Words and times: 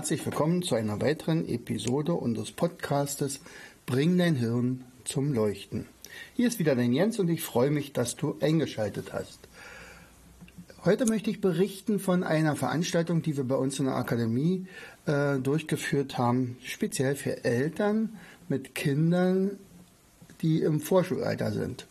Herzlich 0.00 0.24
willkommen 0.24 0.62
zu 0.62 0.76
einer 0.76 0.98
weiteren 1.02 1.46
Episode 1.46 2.14
unseres 2.14 2.52
Podcastes 2.52 3.40
Bring 3.84 4.16
dein 4.16 4.34
Hirn 4.34 4.82
zum 5.04 5.34
Leuchten. 5.34 5.84
Hier 6.34 6.48
ist 6.48 6.58
wieder 6.58 6.74
dein 6.74 6.94
Jens 6.94 7.18
und 7.18 7.28
ich 7.28 7.42
freue 7.42 7.70
mich, 7.70 7.92
dass 7.92 8.16
du 8.16 8.34
eingeschaltet 8.40 9.12
hast. 9.12 9.40
Heute 10.86 11.04
möchte 11.04 11.28
ich 11.28 11.42
berichten 11.42 11.98
von 11.98 12.24
einer 12.24 12.56
Veranstaltung, 12.56 13.20
die 13.20 13.36
wir 13.36 13.44
bei 13.44 13.56
uns 13.56 13.78
in 13.78 13.84
der 13.84 13.96
Akademie 13.96 14.66
äh, 15.04 15.36
durchgeführt 15.36 16.16
haben, 16.16 16.56
speziell 16.64 17.14
für 17.14 17.44
Eltern 17.44 18.16
mit 18.48 18.74
Kindern, 18.74 19.58
die 20.40 20.62
im 20.62 20.80
Vorschulalter 20.80 21.52
sind. 21.52 21.86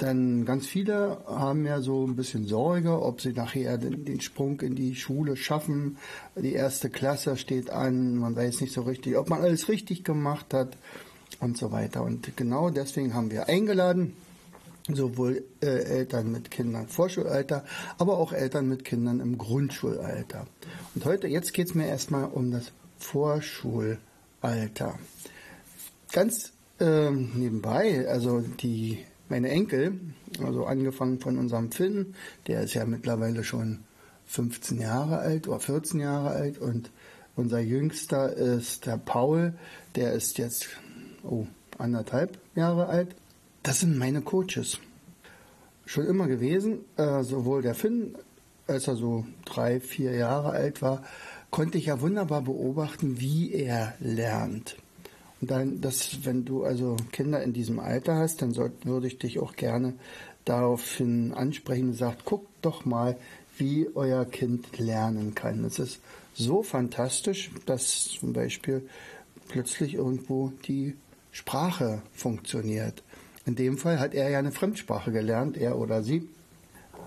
Denn 0.00 0.44
ganz 0.44 0.66
viele 0.66 1.18
haben 1.26 1.66
ja 1.66 1.80
so 1.80 2.06
ein 2.06 2.16
bisschen 2.16 2.46
Sorge, 2.46 3.02
ob 3.02 3.20
sie 3.20 3.32
nachher 3.32 3.78
den, 3.78 4.04
den, 4.04 4.20
Sprung 4.20 4.60
in 4.60 4.74
die 4.74 4.96
Schule 4.96 5.36
schaffen. 5.36 5.98
Die 6.34 6.54
erste 6.54 6.90
Klasse 6.90 7.36
steht 7.36 7.70
an, 7.70 8.16
man 8.16 8.34
weiß 8.34 8.62
nicht 8.62 8.72
so 8.72 8.82
richtig, 8.82 9.16
ob 9.16 9.28
man 9.28 9.42
alles 9.42 9.68
richtig 9.68 10.02
gemacht 10.02 10.54
hat 10.54 10.76
und 11.40 11.58
so 11.58 11.72
weiter. 11.72 12.02
Und 12.02 12.36
genau 12.36 12.70
deswegen 12.70 13.14
haben 13.14 13.30
wir 13.30 13.48
eingeladen, 13.48 14.16
sowohl 14.88 15.44
äh, 15.60 15.66
Eltern 15.66 16.32
mit 16.32 16.50
Kindern 16.50 16.88
Vorschulalter, 16.88 17.64
aber 17.98 18.18
auch 18.18 18.32
Eltern 18.32 18.68
mit 18.68 18.84
Kindern 18.84 19.20
im 19.20 19.38
Grundschulalter. 19.38 20.46
Und 20.94 21.04
heute, 21.04 21.28
jetzt 21.28 21.52
geht 21.52 21.68
es 21.68 21.74
mir 21.74 21.86
erstmal 21.86 22.24
um 22.24 22.50
das 22.50 22.72
Vorschulalter. 22.98 23.98
Ganz 26.12 26.52
äh, 26.80 27.10
nebenbei, 27.10 28.08
also 28.08 28.40
die 28.40 29.04
meine 29.32 29.48
Enkel, 29.48 29.98
also 30.44 30.66
angefangen 30.66 31.18
von 31.18 31.38
unserem 31.38 31.72
Finn, 31.72 32.14
der 32.48 32.64
ist 32.64 32.74
ja 32.74 32.84
mittlerweile 32.84 33.44
schon 33.44 33.78
15 34.26 34.78
Jahre 34.78 35.20
alt 35.20 35.48
oder 35.48 35.58
14 35.58 36.00
Jahre 36.00 36.28
alt 36.28 36.58
und 36.58 36.90
unser 37.34 37.58
Jüngster 37.58 38.30
ist 38.30 38.84
der 38.84 38.98
Paul, 38.98 39.54
der 39.96 40.12
ist 40.12 40.36
jetzt 40.36 40.68
oh, 41.22 41.46
anderthalb 41.78 42.38
Jahre 42.54 42.88
alt. 42.88 43.16
Das 43.62 43.80
sind 43.80 43.96
meine 43.96 44.20
Coaches. 44.20 44.78
Schon 45.86 46.04
immer 46.04 46.26
gewesen, 46.26 46.80
äh, 46.98 47.22
sowohl 47.22 47.62
der 47.62 47.74
Finn, 47.74 48.14
als 48.66 48.86
er 48.86 48.96
so 48.96 49.24
drei, 49.46 49.80
vier 49.80 50.12
Jahre 50.12 50.50
alt 50.50 50.82
war, 50.82 51.04
konnte 51.50 51.78
ich 51.78 51.86
ja 51.86 52.02
wunderbar 52.02 52.42
beobachten, 52.42 53.18
wie 53.18 53.54
er 53.54 53.94
lernt. 53.98 54.76
Dann, 55.44 55.80
dass, 55.80 56.24
wenn 56.24 56.44
du 56.44 56.62
also 56.62 56.96
Kinder 57.10 57.42
in 57.42 57.52
diesem 57.52 57.80
Alter 57.80 58.16
hast, 58.16 58.42
dann 58.42 58.52
soll, 58.52 58.72
würde 58.84 59.08
ich 59.08 59.18
dich 59.18 59.40
auch 59.40 59.56
gerne 59.56 59.94
daraufhin 60.44 61.34
ansprechen 61.34 61.88
und 61.88 61.94
sagen, 61.94 62.18
guck 62.24 62.46
doch 62.62 62.84
mal, 62.84 63.16
wie 63.58 63.88
euer 63.94 64.24
Kind 64.24 64.78
lernen 64.78 65.34
kann. 65.34 65.64
Es 65.64 65.80
ist 65.80 66.00
so 66.34 66.62
fantastisch, 66.62 67.50
dass 67.66 68.04
zum 68.04 68.32
Beispiel 68.32 68.88
plötzlich 69.48 69.94
irgendwo 69.94 70.52
die 70.66 70.94
Sprache 71.32 72.02
funktioniert. 72.14 73.02
In 73.44 73.56
dem 73.56 73.78
Fall 73.78 73.98
hat 73.98 74.14
er 74.14 74.30
ja 74.30 74.38
eine 74.38 74.52
Fremdsprache 74.52 75.10
gelernt, 75.10 75.56
er 75.56 75.76
oder 75.76 76.02
sie. 76.02 76.28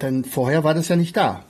Denn 0.02 0.26
vorher 0.26 0.64
war 0.66 0.74
das 0.74 0.90
ja 0.90 0.98
nicht 0.98 1.16
da. 1.16 1.46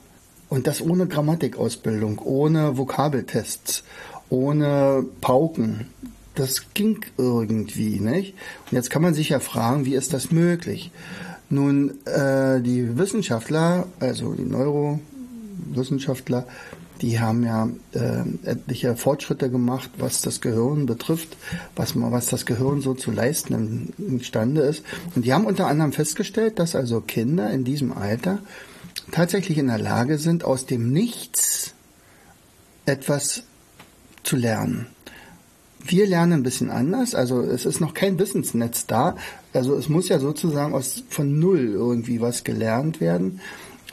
Und 0.48 0.68
das 0.68 0.80
ohne 0.80 1.08
Grammatikausbildung, 1.08 2.20
ohne 2.20 2.78
Vokabeltests, 2.78 3.82
ohne 4.28 5.04
Pauken 5.20 5.88
das 6.36 6.74
ging 6.74 7.04
irgendwie, 7.18 8.00
nicht? 8.00 8.34
Und 8.70 8.76
jetzt 8.76 8.90
kann 8.90 9.02
man 9.02 9.14
sich 9.14 9.30
ja 9.30 9.40
fragen, 9.40 9.84
wie 9.84 9.94
ist 9.94 10.12
das 10.12 10.30
möglich? 10.30 10.90
Nun, 11.48 12.04
äh, 12.06 12.60
die 12.60 12.98
Wissenschaftler, 12.98 13.86
also 14.00 14.34
die 14.34 14.44
Neurowissenschaftler, 14.44 16.46
die 17.00 17.20
haben 17.20 17.44
ja 17.44 17.68
äh, 17.92 18.22
etliche 18.44 18.96
Fortschritte 18.96 19.50
gemacht, 19.50 19.90
was 19.98 20.22
das 20.22 20.40
Gehirn 20.40 20.86
betrifft, 20.86 21.36
was, 21.74 21.94
man, 21.94 22.10
was 22.10 22.26
das 22.26 22.46
Gehirn 22.46 22.80
so 22.80 22.94
zu 22.94 23.10
leisten 23.10 23.92
imstande 23.98 24.62
ist. 24.62 24.82
Und 25.14 25.26
die 25.26 25.34
haben 25.34 25.44
unter 25.44 25.66
anderem 25.66 25.92
festgestellt, 25.92 26.58
dass 26.58 26.74
also 26.74 27.00
Kinder 27.00 27.50
in 27.50 27.64
diesem 27.64 27.92
Alter 27.92 28.38
tatsächlich 29.12 29.58
in 29.58 29.66
der 29.66 29.78
Lage 29.78 30.18
sind, 30.18 30.44
aus 30.44 30.66
dem 30.66 30.90
Nichts 30.90 31.74
etwas 32.86 33.42
zu 34.22 34.36
lernen. 34.36 34.86
Wir 35.88 36.06
lernen 36.06 36.34
ein 36.34 36.42
bisschen 36.42 36.70
anders, 36.70 37.14
also 37.14 37.40
es 37.40 37.64
ist 37.64 37.80
noch 37.80 37.94
kein 37.94 38.18
Wissensnetz 38.18 38.86
da. 38.86 39.16
Also 39.52 39.74
es 39.76 39.88
muss 39.88 40.08
ja 40.08 40.18
sozusagen 40.18 40.74
aus, 40.74 41.04
von 41.08 41.38
Null 41.38 41.70
irgendwie 41.72 42.20
was 42.20 42.44
gelernt 42.44 43.00
werden. 43.00 43.40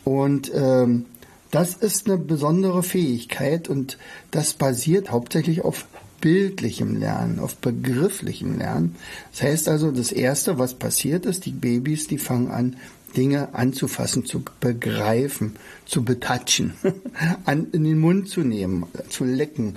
Und 0.04 0.52
ähm, 0.54 1.06
das 1.52 1.76
ist 1.76 2.08
eine 2.08 2.18
besondere 2.18 2.84
Fähigkeit 2.84 3.70
und 3.70 3.98
das 4.31 4.54
basiert 4.54 5.12
hauptsächlich 5.12 5.64
auf 5.64 5.86
bildlichem 6.20 6.96
Lernen, 6.96 7.40
auf 7.40 7.58
begrifflichem 7.58 8.58
Lernen. 8.58 8.96
Das 9.31 9.44
heißt 9.44 9.68
also, 9.68 9.92
das 9.92 10.12
Erste, 10.12 10.58
was 10.58 10.74
passiert 10.74 11.25
ist, 11.25 11.46
die 11.46 11.52
Babys, 11.52 12.08
die 12.08 12.18
fangen 12.18 12.50
an, 12.50 12.78
Dinge 13.16 13.54
anzufassen, 13.54 14.25
zu 14.25 14.44
begreifen, 14.60 15.58
zu 15.86 16.04
betatschen, 16.04 16.74
an, 17.46 17.68
in 17.72 17.84
den 17.84 18.00
Mund 18.00 18.30
zu 18.30 18.42
nehmen, 18.42 18.86
zu 19.10 19.24
lecken, 19.24 19.75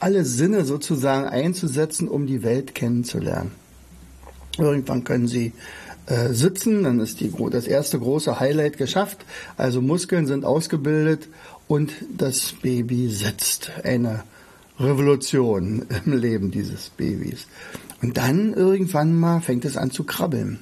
alle 0.00 0.24
Sinne 0.24 0.64
sozusagen 0.64 1.28
einzusetzen, 1.28 2.08
um 2.08 2.26
die 2.26 2.42
Welt 2.42 2.74
kennenzulernen. 2.74 3.52
Irgendwann 4.58 5.04
können 5.04 5.28
sie 5.28 5.52
äh, 6.06 6.32
sitzen, 6.32 6.84
dann 6.84 7.00
ist 7.00 7.20
die, 7.20 7.32
das 7.50 7.66
erste 7.66 7.98
große 7.98 8.40
Highlight 8.40 8.78
geschafft. 8.78 9.24
Also 9.56 9.80
Muskeln 9.80 10.26
sind 10.26 10.44
ausgebildet 10.44 11.28
und 11.66 11.92
das 12.16 12.54
Baby 12.62 13.08
sitzt. 13.08 13.70
Eine 13.84 14.24
Revolution 14.80 15.86
im 16.06 16.12
Leben 16.12 16.50
dieses 16.50 16.90
Babys. 16.90 17.46
Und 18.00 18.16
dann 18.16 18.54
irgendwann 18.54 19.18
mal 19.18 19.40
fängt 19.40 19.64
es 19.64 19.76
an 19.76 19.90
zu 19.90 20.04
krabbeln. 20.04 20.60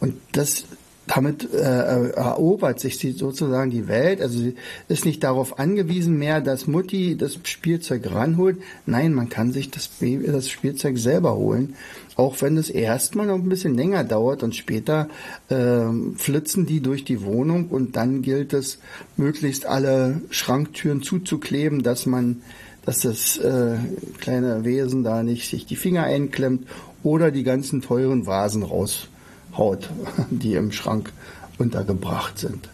Und 0.00 0.14
das 0.32 0.64
damit 1.08 1.52
äh, 1.52 2.10
erobert 2.10 2.80
sich 2.80 2.98
sie 2.98 3.12
sozusagen 3.12 3.70
die 3.70 3.88
Welt. 3.88 4.20
Also 4.20 4.38
sie 4.38 4.54
ist 4.88 5.04
nicht 5.04 5.24
darauf 5.24 5.58
angewiesen 5.58 6.18
mehr, 6.18 6.40
dass 6.40 6.66
Mutti 6.66 7.16
das 7.16 7.38
Spielzeug 7.44 8.12
ranholt. 8.12 8.58
Nein, 8.86 9.14
man 9.14 9.28
kann 9.28 9.52
sich 9.52 9.70
das, 9.70 9.90
das 10.00 10.48
Spielzeug 10.48 10.98
selber 10.98 11.34
holen. 11.34 11.74
Auch 12.16 12.40
wenn 12.42 12.56
es 12.56 12.68
erstmal 12.68 13.26
noch 13.26 13.36
ein 13.36 13.48
bisschen 13.48 13.74
länger 13.74 14.04
dauert 14.04 14.42
und 14.42 14.54
später 14.54 15.08
äh, 15.48 15.86
flitzen 16.16 16.66
die 16.66 16.80
durch 16.80 17.04
die 17.04 17.22
Wohnung 17.22 17.68
und 17.68 17.96
dann 17.96 18.22
gilt 18.22 18.52
es, 18.52 18.78
möglichst 19.16 19.66
alle 19.66 20.20
Schranktüren 20.30 21.02
zuzukleben, 21.02 21.82
dass 21.82 22.06
man, 22.06 22.42
dass 22.84 23.00
das 23.00 23.38
äh, 23.38 23.76
kleine 24.20 24.64
Wesen 24.64 25.04
da 25.04 25.22
nicht 25.22 25.48
sich 25.48 25.64
die 25.64 25.76
Finger 25.76 26.04
einklemmt 26.04 26.66
oder 27.02 27.30
die 27.30 27.44
ganzen 27.44 27.82
teuren 27.82 28.26
Vasen 28.26 28.62
raus 28.62 29.08
Haut, 29.58 29.90
die 30.30 30.54
im 30.54 30.72
Schrank 30.72 31.12
untergebracht 31.58 32.38
sind. 32.38 32.68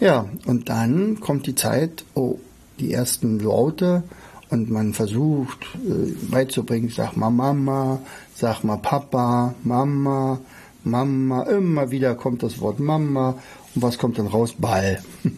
Ja, 0.00 0.26
und 0.46 0.68
dann 0.68 1.20
kommt 1.20 1.46
die 1.46 1.54
Zeit, 1.54 2.04
oh, 2.14 2.38
die 2.78 2.92
ersten 2.92 3.38
Laute 3.38 4.02
und 4.48 4.70
man 4.70 4.94
versucht 4.94 5.58
äh, 5.86 6.12
beizubringen, 6.30 6.88
sag 6.88 7.16
mal 7.16 7.30
Mama, 7.30 8.00
sag 8.34 8.64
mal 8.64 8.78
Papa, 8.78 9.54
Mama, 9.62 10.40
Mama, 10.82 11.42
immer 11.44 11.90
wieder 11.90 12.14
kommt 12.14 12.42
das 12.42 12.60
Wort 12.60 12.80
Mama 12.80 13.36
und 13.74 13.82
was 13.82 13.98
kommt 13.98 14.18
dann 14.18 14.26
raus? 14.26 14.54
Ball. 14.58 15.02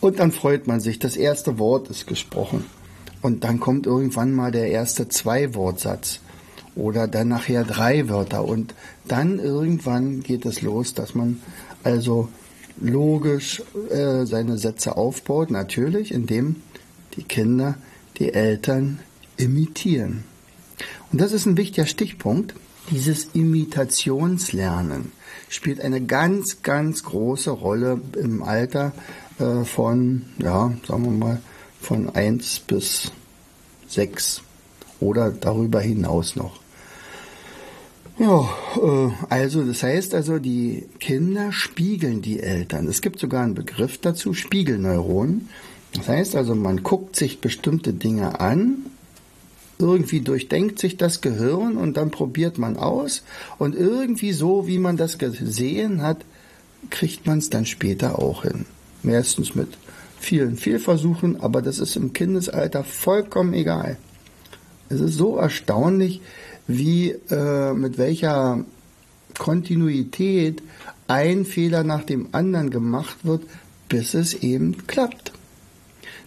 Und 0.00 0.18
dann 0.18 0.32
freut 0.32 0.66
man 0.66 0.80
sich, 0.80 0.98
das 0.98 1.14
erste 1.14 1.58
Wort 1.58 1.90
ist 1.90 2.06
gesprochen. 2.06 2.64
Und 3.20 3.44
dann 3.44 3.60
kommt 3.60 3.86
irgendwann 3.86 4.32
mal 4.32 4.50
der 4.50 4.70
erste 4.70 5.08
Zwei-Wortsatz 5.08 6.20
oder 6.74 7.08
dann 7.08 7.28
nachher 7.28 7.64
drei 7.64 8.08
Wörter 8.08 8.44
und 8.44 8.74
dann 9.06 9.38
irgendwann 9.38 10.22
geht 10.22 10.46
es 10.46 10.62
los, 10.62 10.94
dass 10.94 11.14
man 11.14 11.40
also 11.82 12.28
logisch 12.80 13.62
äh, 13.90 14.24
seine 14.24 14.58
Sätze 14.58 14.96
aufbaut, 14.96 15.50
natürlich, 15.50 16.12
indem 16.12 16.56
die 17.16 17.24
Kinder 17.24 17.74
die 18.18 18.32
Eltern 18.32 19.00
imitieren. 19.36 20.24
Und 21.12 21.20
das 21.20 21.32
ist 21.32 21.46
ein 21.46 21.56
wichtiger 21.56 21.86
Stichpunkt. 21.86 22.54
Dieses 22.90 23.34
Imitationslernen 23.34 25.12
spielt 25.48 25.80
eine 25.80 26.00
ganz, 26.00 26.62
ganz 26.62 27.02
große 27.02 27.50
Rolle 27.50 28.00
im 28.16 28.42
Alter 28.42 28.92
äh, 29.38 29.64
von, 29.64 30.26
ja, 30.38 30.72
sagen 30.86 31.04
wir 31.04 31.10
mal, 31.10 31.40
von 31.80 32.08
1 32.10 32.60
bis 32.60 33.12
6 33.88 34.42
oder 35.00 35.30
darüber 35.30 35.80
hinaus 35.80 36.36
noch. 36.36 36.60
Ja, 38.18 38.48
äh, 38.76 39.10
also 39.30 39.64
das 39.64 39.82
heißt 39.82 40.14
also, 40.14 40.38
die 40.38 40.84
Kinder 40.98 41.52
spiegeln 41.52 42.20
die 42.20 42.40
Eltern. 42.40 42.86
Es 42.86 43.00
gibt 43.00 43.18
sogar 43.18 43.42
einen 43.42 43.54
Begriff 43.54 43.98
dazu, 43.98 44.34
Spiegelneuronen. 44.34 45.48
Das 45.94 46.06
heißt 46.06 46.36
also, 46.36 46.54
man 46.54 46.82
guckt 46.82 47.16
sich 47.16 47.40
bestimmte 47.40 47.94
Dinge 47.94 48.38
an, 48.38 48.86
irgendwie 49.78 50.20
durchdenkt 50.20 50.78
sich 50.78 50.98
das 50.98 51.22
Gehirn 51.22 51.78
und 51.78 51.96
dann 51.96 52.10
probiert 52.10 52.58
man 52.58 52.76
aus 52.76 53.22
und 53.58 53.74
irgendwie 53.74 54.32
so, 54.32 54.66
wie 54.66 54.78
man 54.78 54.98
das 54.98 55.16
gesehen 55.16 56.02
hat, 56.02 56.18
kriegt 56.90 57.26
man 57.26 57.38
es 57.38 57.48
dann 57.48 57.64
später 57.64 58.18
auch 58.18 58.42
hin. 58.42 58.66
Meistens 59.02 59.54
mit 59.54 59.68
vielen 60.18 60.56
Fehlversuchen, 60.56 61.40
aber 61.40 61.62
das 61.62 61.78
ist 61.78 61.96
im 61.96 62.12
Kindesalter 62.12 62.84
vollkommen 62.84 63.54
egal. 63.54 63.96
Es 64.90 65.00
ist 65.00 65.14
so 65.14 65.36
erstaunlich, 65.36 66.20
wie 66.66 67.10
äh, 67.30 67.72
mit 67.72 67.96
welcher 67.96 68.64
Kontinuität 69.38 70.62
ein 71.06 71.44
Fehler 71.44 71.84
nach 71.84 72.04
dem 72.04 72.28
anderen 72.32 72.70
gemacht 72.70 73.24
wird, 73.24 73.44
bis 73.88 74.14
es 74.14 74.34
eben 74.34 74.86
klappt. 74.88 75.32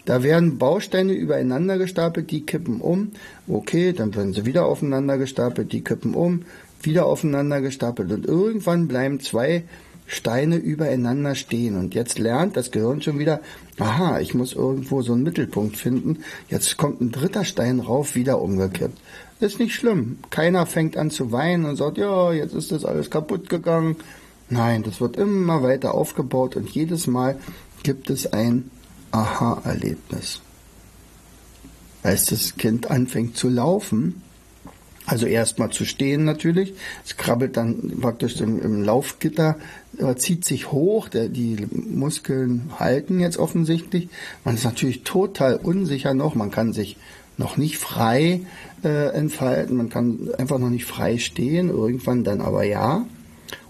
Da 0.06 0.24
werden 0.24 0.58
Bausteine 0.58 1.14
übereinander 1.14 1.78
gestapelt, 1.78 2.32
die 2.32 2.46
kippen 2.46 2.82
um. 2.82 3.12
Okay, 3.48 3.94
dann 3.94 4.16
werden 4.16 4.34
sie 4.34 4.46
wieder 4.46 4.66
aufeinander 4.66 5.18
gestapelt, 5.18 5.72
die 5.72 5.82
kippen 5.82 6.14
um, 6.14 6.44
wieder 6.82 7.06
aufeinander 7.06 7.62
gestapelt. 7.62 8.12
Und 8.12 8.26
irgendwann 8.26 8.88
bleiben 8.88 9.20
zwei 9.20 9.64
Steine 10.06 10.58
übereinander 10.58 11.36
stehen. 11.36 11.78
Und 11.78 11.96
jetzt 11.96 12.20
lernt 12.20 12.58
das 12.58 12.72
Gehirn 12.72 13.02
schon 13.02 13.20
wieder, 13.20 13.40
aha, 13.80 14.20
ich 14.20 14.34
muss 14.34 14.54
irgendwo 14.54 15.02
so 15.02 15.14
einen 15.14 15.24
Mittelpunkt 15.24 15.78
finden. 15.78 16.24
Jetzt 16.50 16.78
kommt 16.78 17.02
ein 17.02 17.12
dritter 17.12 17.46
Stein 17.46 17.80
rauf, 17.80 18.16
wieder 18.16 18.42
umgekippt. 18.42 18.98
Ist 19.40 19.60
nicht 19.60 19.76
schlimm. 19.76 20.20
Keiner 20.30 20.66
fängt 20.66 20.98
an 20.98 21.12
zu 21.12 21.32
weinen 21.32 21.66
und 21.66 21.76
sagt, 21.76 21.98
ja, 21.98 22.32
jetzt 22.32 22.54
ist 22.54 22.72
das 22.72 22.86
alles 22.86 23.10
kaputt 23.10 23.50
gegangen. 23.50 23.98
Nein, 24.50 24.84
das 24.84 25.02
wird 25.02 25.18
immer 25.18 25.64
weiter 25.64 25.94
aufgebaut 25.94 26.56
und 26.56 26.70
jedes 26.70 27.08
Mal 27.08 27.38
gibt 27.84 28.10
es 28.10 28.32
ein 28.32 28.72
Aha-Erlebnis. 29.12 30.42
Als 32.04 32.26
das 32.26 32.56
Kind 32.56 32.90
anfängt 32.92 33.38
zu 33.38 33.50
laufen, 33.50 34.23
also 35.06 35.26
erstmal 35.26 35.70
zu 35.70 35.86
stehen 35.86 36.24
natürlich. 36.24 36.74
Es 37.06 37.18
krabbelt 37.18 37.58
dann 37.58 38.00
praktisch 38.00 38.40
im, 38.40 38.62
im 38.62 38.84
Laufgitter, 38.84 39.58
zieht 40.16 40.46
sich 40.46 40.72
hoch. 40.72 41.10
Der, 41.10 41.28
die 41.28 41.68
Muskeln 41.72 42.72
halten 42.80 43.20
jetzt 43.20 43.38
offensichtlich. 43.38 44.10
Man 44.46 44.56
ist 44.56 44.64
natürlich 44.64 45.04
total 45.04 45.58
unsicher 45.58 46.14
noch. 46.14 46.36
Man 46.36 46.52
kann 46.52 46.74
sich 46.74 46.98
noch 47.38 47.58
nicht 47.58 47.78
frei 47.78 48.42
äh, 48.84 49.10
entfalten. 49.14 49.78
Man 49.78 49.90
kann 49.90 50.30
einfach 50.38 50.60
noch 50.60 50.70
nicht 50.70 50.86
frei 50.86 51.18
stehen. 51.18 51.70
Irgendwann 51.70 52.24
dann 52.24 52.42
aber 52.42 52.64
ja. 52.64 53.06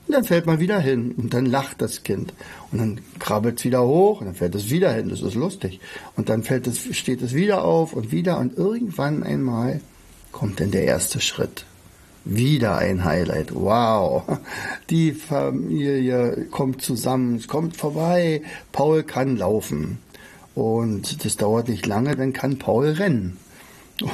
Und 0.06 0.14
dann 0.14 0.26
fällt 0.26 0.46
man 0.46 0.60
wieder 0.60 0.80
hin 0.80 1.16
und 1.18 1.34
dann 1.34 1.46
lacht 1.46 1.82
das 1.82 2.04
Kind. 2.04 2.34
Und 2.72 2.80
dann 2.80 3.00
krabbelt 3.20 3.60
es 3.60 3.66
wieder 3.66 3.84
hoch 3.88 4.20
und 4.20 4.28
dann 4.28 4.36
fällt 4.36 4.54
es 4.54 4.70
wieder 4.70 4.92
hin. 4.94 5.10
Das 5.10 5.22
ist 5.22 5.36
lustig. 5.36 5.80
Und 6.16 6.30
dann 6.30 6.44
fällt 6.44 6.68
es, 6.68 6.96
steht 6.96 7.22
es 7.22 7.34
wieder 7.34 7.64
auf 7.64 7.94
und 7.94 8.12
wieder 8.12 8.38
und 8.38 8.58
irgendwann 8.58 9.24
einmal 9.24 9.80
kommt 10.34 10.60
denn 10.60 10.72
der 10.72 10.84
erste 10.84 11.22
Schritt. 11.22 11.66
Wieder 12.26 12.78
ein 12.78 13.06
Highlight. 13.06 13.56
Wow. 13.56 14.24
Die 14.90 15.14
Familie 15.14 16.48
kommt 16.52 16.82
zusammen, 16.82 17.38
es 17.38 17.48
kommt 17.48 17.78
vorbei. 17.78 18.42
Paul 18.74 19.04
kann 19.04 19.38
laufen. 19.38 20.00
Und 20.56 21.24
das 21.24 21.38
dauert 21.38 21.70
nicht 21.70 21.86
lange, 21.86 22.16
dann 22.16 22.34
kann 22.34 22.60
Paul 22.60 22.90
rennen. 22.90 23.38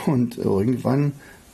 Und 0.06 0.38
irgendwann, 0.38 1.14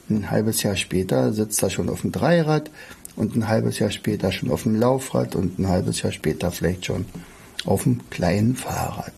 ein 0.09 0.29
halbes 0.29 0.61
Jahr 0.63 0.75
später, 0.75 1.33
sitzt 1.33 1.63
er 1.63 1.69
schon 1.69 1.89
auf 1.89 2.01
dem 2.01 2.11
Dreirad 2.11 2.69
und 3.15 3.35
ein 3.35 3.47
halbes 3.47 3.79
Jahr 3.79 3.91
später 3.91 4.31
schon 4.31 4.51
auf 4.51 4.63
dem 4.63 4.75
Laufrad 4.75 5.35
und 5.35 5.57
ein 5.57 5.67
halbes 5.67 6.01
Jahr 6.01 6.11
später 6.11 6.51
vielleicht 6.51 6.85
schon 6.85 7.05
auf 7.65 7.83
dem 7.83 8.09
kleinen 8.09 8.55
Fahrrad. 8.55 9.13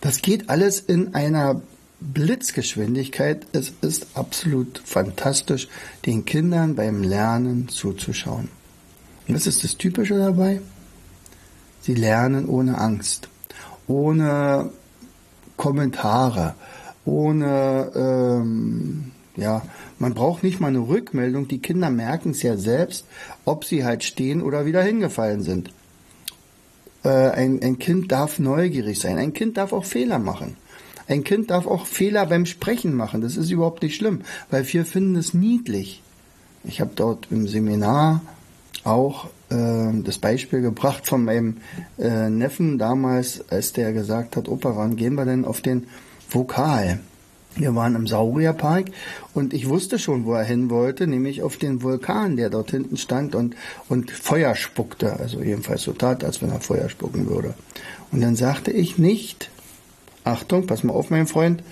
Das 0.00 0.20
geht 0.20 0.50
alles 0.50 0.80
in 0.80 1.14
einer 1.14 1.62
Blitzgeschwindigkeit. 2.12 3.46
Es 3.52 3.72
ist 3.80 4.08
absolut 4.14 4.82
fantastisch, 4.84 5.68
den 6.04 6.24
Kindern 6.24 6.74
beim 6.74 7.02
Lernen 7.02 7.68
zuzuschauen. 7.68 8.48
Und 9.26 9.34
was 9.34 9.46
ist 9.46 9.64
das 9.64 9.76
Typische 9.76 10.18
dabei? 10.18 10.60
Sie 11.80 11.94
lernen 11.94 12.46
ohne 12.46 12.78
Angst, 12.78 13.28
ohne 13.86 14.70
Kommentare, 15.56 16.54
ohne, 17.04 17.90
ähm, 17.94 19.12
ja, 19.36 19.62
man 19.98 20.14
braucht 20.14 20.42
nicht 20.42 20.60
mal 20.60 20.68
eine 20.68 20.78
Rückmeldung. 20.78 21.48
Die 21.48 21.60
Kinder 21.60 21.90
merken 21.90 22.30
es 22.30 22.42
ja 22.42 22.56
selbst, 22.56 23.06
ob 23.44 23.64
sie 23.64 23.84
halt 23.84 24.04
stehen 24.04 24.42
oder 24.42 24.66
wieder 24.66 24.82
hingefallen 24.82 25.42
sind. 25.42 25.70
Äh, 27.04 27.08
ein, 27.08 27.62
ein 27.62 27.78
Kind 27.78 28.10
darf 28.12 28.38
neugierig 28.38 28.98
sein. 28.98 29.18
Ein 29.18 29.32
Kind 29.32 29.56
darf 29.56 29.72
auch 29.72 29.84
Fehler 29.84 30.18
machen. 30.18 30.56
Ein 31.06 31.24
Kind 31.24 31.50
darf 31.50 31.66
auch 31.66 31.86
Fehler 31.86 32.26
beim 32.26 32.46
Sprechen 32.46 32.94
machen. 32.94 33.20
Das 33.20 33.36
ist 33.36 33.50
überhaupt 33.50 33.82
nicht 33.82 33.96
schlimm, 33.96 34.22
weil 34.50 34.70
wir 34.72 34.84
finden 34.84 35.16
es 35.16 35.34
niedlich. 35.34 36.02
Ich 36.64 36.80
habe 36.80 36.92
dort 36.94 37.28
im 37.30 37.46
Seminar 37.46 38.22
auch 38.84 39.26
äh, 39.50 39.92
das 40.02 40.18
Beispiel 40.18 40.62
gebracht 40.62 41.06
von 41.06 41.24
meinem 41.24 41.58
äh, 41.98 42.30
Neffen 42.30 42.78
damals, 42.78 43.44
als 43.50 43.72
der 43.72 43.92
gesagt 43.92 44.36
hat, 44.36 44.48
Opa, 44.48 44.76
wann 44.76 44.96
gehen 44.96 45.14
wir 45.14 45.24
denn 45.24 45.44
auf 45.44 45.60
den 45.60 45.86
Vokal? 46.30 47.00
Wir 47.56 47.74
waren 47.76 47.94
im 47.94 48.08
Saurierpark 48.08 48.86
und 49.32 49.54
ich 49.54 49.68
wusste 49.68 50.00
schon, 50.00 50.24
wo 50.24 50.32
er 50.34 50.42
hin 50.42 50.70
wollte, 50.70 51.06
nämlich 51.06 51.42
auf 51.42 51.56
den 51.56 51.82
Vulkan, 51.82 52.36
der 52.36 52.50
dort 52.50 52.72
hinten 52.72 52.96
stand 52.96 53.36
und, 53.36 53.54
und 53.88 54.10
Feuer 54.10 54.56
spuckte. 54.56 55.20
Also 55.20 55.40
jedenfalls 55.40 55.82
so 55.82 55.92
tat, 55.92 56.24
als 56.24 56.42
wenn 56.42 56.50
er 56.50 56.60
Feuer 56.60 56.88
spucken 56.88 57.28
würde. 57.28 57.54
Und 58.10 58.22
dann 58.22 58.34
sagte 58.34 58.72
ich 58.72 58.98
nicht, 58.98 59.50
Achtung, 60.24 60.66
pass 60.66 60.82
mal 60.82 60.94
auf, 60.94 61.10
mein 61.10 61.26
Freund, 61.26 61.62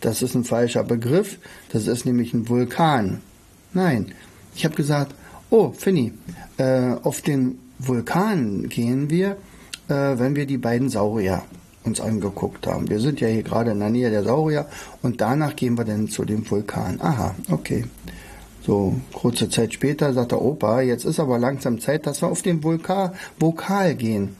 das 0.00 0.22
ist 0.22 0.34
ein 0.34 0.44
falscher 0.44 0.84
Begriff, 0.84 1.38
das 1.72 1.86
ist 1.86 2.06
nämlich 2.06 2.32
ein 2.34 2.48
Vulkan. 2.48 3.20
Nein, 3.74 4.12
ich 4.54 4.64
habe 4.64 4.74
gesagt, 4.74 5.14
oh, 5.50 5.72
Finny, 5.72 6.12
äh, 6.56 6.94
auf 7.02 7.20
den 7.20 7.58
Vulkan 7.78 8.68
gehen 8.68 9.10
wir, 9.10 9.36
äh, 9.88 10.18
wenn 10.18 10.36
wir 10.36 10.46
die 10.46 10.58
beiden 10.58 10.88
Saurier 10.88 11.42
uns 11.84 12.00
angeguckt 12.00 12.66
haben. 12.66 12.88
Wir 12.88 13.00
sind 13.00 13.20
ja 13.20 13.28
hier 13.28 13.42
gerade 13.42 13.70
in 13.70 13.80
der 13.80 13.90
Nähe 13.90 14.10
der 14.10 14.24
Saurier 14.24 14.66
und 15.02 15.20
danach 15.20 15.56
gehen 15.56 15.76
wir 15.76 15.84
dann 15.84 16.08
zu 16.08 16.24
dem 16.24 16.48
Vulkan. 16.50 17.00
Aha, 17.00 17.34
okay. 17.50 17.84
So, 18.66 18.94
kurze 19.14 19.48
Zeit 19.48 19.72
später 19.72 20.12
sagt 20.12 20.32
der 20.32 20.42
Opa, 20.42 20.82
jetzt 20.82 21.04
ist 21.06 21.20
aber 21.20 21.38
langsam 21.38 21.80
Zeit, 21.80 22.06
dass 22.06 22.20
wir 22.20 22.28
auf 22.28 22.42
den 22.42 22.62
Vulkan, 22.62 23.12
Vokal 23.38 23.94
gehen. 23.94 24.36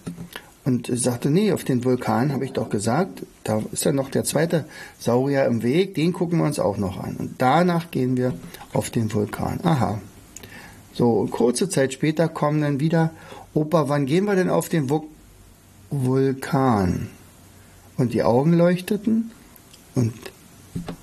Und 0.68 0.90
sagte, 0.92 1.30
nee, 1.30 1.50
auf 1.52 1.64
den 1.64 1.82
Vulkan 1.82 2.30
habe 2.30 2.44
ich 2.44 2.52
doch 2.52 2.68
gesagt, 2.68 3.22
da 3.42 3.62
ist 3.72 3.86
ja 3.86 3.92
noch 3.92 4.10
der 4.10 4.24
zweite 4.24 4.66
Saurier 4.98 5.46
im 5.46 5.62
Weg, 5.62 5.94
den 5.94 6.12
gucken 6.12 6.40
wir 6.40 6.44
uns 6.44 6.58
auch 6.58 6.76
noch 6.76 7.02
an. 7.02 7.16
Und 7.16 7.36
danach 7.38 7.90
gehen 7.90 8.18
wir 8.18 8.34
auf 8.74 8.90
den 8.90 9.10
Vulkan. 9.14 9.60
Aha. 9.62 9.98
So, 10.92 11.26
kurze 11.30 11.70
Zeit 11.70 11.94
später 11.94 12.28
kommen 12.28 12.60
dann 12.60 12.80
wieder, 12.80 13.12
Opa, 13.54 13.88
wann 13.88 14.04
gehen 14.04 14.26
wir 14.26 14.34
denn 14.34 14.50
auf 14.50 14.68
den 14.68 14.90
Vul 14.90 15.04
Vulkan? 15.88 17.08
Und 17.96 18.12
die 18.12 18.22
Augen 18.22 18.52
leuchteten 18.52 19.30
und 19.94 20.12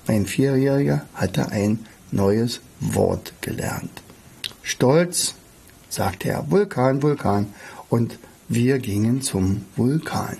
mein 0.06 0.26
Vierjähriger 0.26 1.06
hatte 1.12 1.50
ein 1.50 1.80
neues 2.12 2.60
Wort 2.78 3.32
gelernt. 3.40 3.90
Stolz 4.62 5.34
sagte 5.88 6.28
er, 6.28 6.52
Vulkan, 6.52 7.02
Vulkan. 7.02 7.48
Und 7.88 8.16
wir 8.48 8.78
gingen 8.78 9.22
zum 9.22 9.62
Vulkan. 9.76 10.38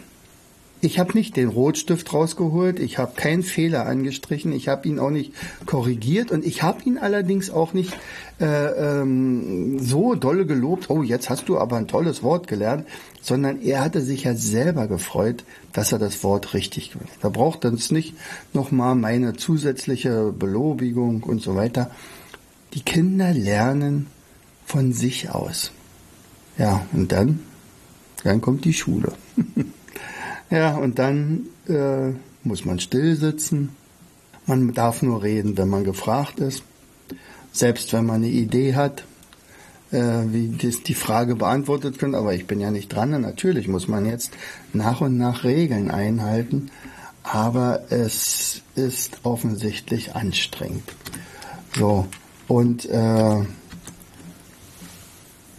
Ich 0.83 0.99
habe 0.99 1.15
nicht 1.15 1.37
den 1.37 1.49
Rotstift 1.49 2.13
rausgeholt, 2.13 2.79
ich 2.79 2.99
habe 2.99 3.15
keinen 3.17 3.43
Fehler 3.43 3.87
angestrichen, 3.87 4.53
ich 4.53 4.69
habe 4.69 4.87
ihn 4.87 4.99
auch 4.99 5.11
nicht 5.11 5.33
korrigiert 5.65 6.31
und 6.31 6.45
ich 6.45 6.63
habe 6.63 6.83
ihn 6.85 6.99
allerdings 6.99 7.51
auch 7.51 7.73
nicht 7.73 7.97
äh, 8.41 8.45
ähm, 8.45 9.79
so 9.81 10.15
dolle 10.15 10.45
gelobt, 10.45 10.91
oh, 10.91 11.03
jetzt 11.03 11.31
hast 11.31 11.49
du 11.49 11.59
aber 11.59 11.77
ein 11.77 11.89
tolles 11.89 12.23
Wort 12.23 12.47
gelernt, 12.47 12.87
sondern 13.23 13.63
er 13.63 13.81
hatte 13.81 14.03
sich 14.03 14.25
ja 14.25 14.35
selber 14.35 14.87
gefreut, 14.87 15.45
dass 15.73 15.93
er 15.93 15.99
das 15.99 16.23
Wort 16.23 16.53
richtig 16.53 16.93
gemacht 16.93 17.09
hat. 17.11 17.25
Da 17.25 17.31
braucht 17.31 17.65
es 17.65 17.91
nicht 17.91 18.15
nochmal 18.53 18.95
meine 18.95 19.35
zusätzliche 19.35 20.33
Belobigung 20.39 21.23
und 21.23 21.43
so 21.43 21.57
weiter. 21.57 21.91
Die 22.75 22.83
Kinder 22.83 23.33
lernen 23.33 24.07
von 24.67 24.93
sich 24.93 25.31
aus. 25.31 25.73
Ja, 26.59 26.87
und 26.93 27.13
dann 27.13 27.41
dann 28.27 28.41
kommt 28.41 28.65
die 28.65 28.73
Schule. 28.73 29.13
ja, 30.51 30.77
und 30.77 30.99
dann 30.99 31.47
äh, 31.69 32.13
muss 32.43 32.65
man 32.65 32.81
still 32.81 33.17
sitzen. 33.17 33.71
Man 34.47 34.75
darf 34.75 35.03
nur 35.03 35.23
reden, 35.23 35.57
wenn 35.57 35.69
man 35.69 35.85
gefragt 35.85 36.41
ist. 36.41 36.63
Selbst 37.53 37.93
wenn 37.93 38.07
man 38.07 38.17
eine 38.17 38.29
Idee 38.29 38.75
hat, 38.75 39.05
äh, 39.93 40.25
wie 40.27 40.57
das 40.61 40.83
die 40.83 40.95
Frage 40.95 41.37
beantwortet 41.37 42.01
wird, 42.03 42.15
aber 42.15 42.35
ich 42.35 42.47
bin 42.47 42.61
ja 42.61 42.71
nicht 42.71 42.89
dran. 42.89 43.11
natürlich 43.21 43.69
muss 43.69 43.89
man 43.89 44.05
jetzt 44.05 44.33
nach 44.73 45.01
und 45.01 45.17
nach 45.17 45.45
Regeln 45.45 45.91
einhalten. 45.91 46.71
aber 47.23 47.91
es 47.91 48.63
ist 48.77 49.19
offensichtlich 49.25 50.15
anstrengend. 50.15 50.95
So, 51.77 52.07
und 52.47 52.87
äh, 52.87 53.45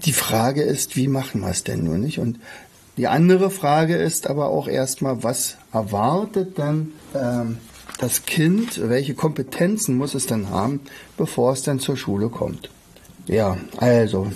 die 0.08 0.14
Frage 0.14 0.64
ist, 0.64 0.96
wie 0.96 1.10
machen 1.10 1.42
wir 1.42 1.50
es 1.50 1.66
denn 1.66 1.84
nun 1.84 2.00
nicht? 2.00 2.20
Und 2.20 2.40
die 2.96 3.08
andere 3.08 3.52
Frage 3.52 3.98
ist 3.98 4.30
aber 4.30 4.48
auch 4.48 4.70
erstmal, 4.70 5.22
was 5.22 5.58
erwartet 5.74 6.58
dann 6.58 6.94
ähm, 7.14 7.58
das 8.00 8.26
Kind, 8.26 8.90
welche 8.90 9.16
Kompetenzen 9.16 9.98
muss 9.98 10.16
es 10.16 10.26
dann 10.26 10.50
haben, 10.50 10.80
bevor 11.18 11.52
es 11.52 11.62
dann 11.62 11.80
zur 11.80 11.98
Schule 11.98 12.30
kommt? 12.30 12.70
Ja, 13.28 13.58
also, 13.76 14.32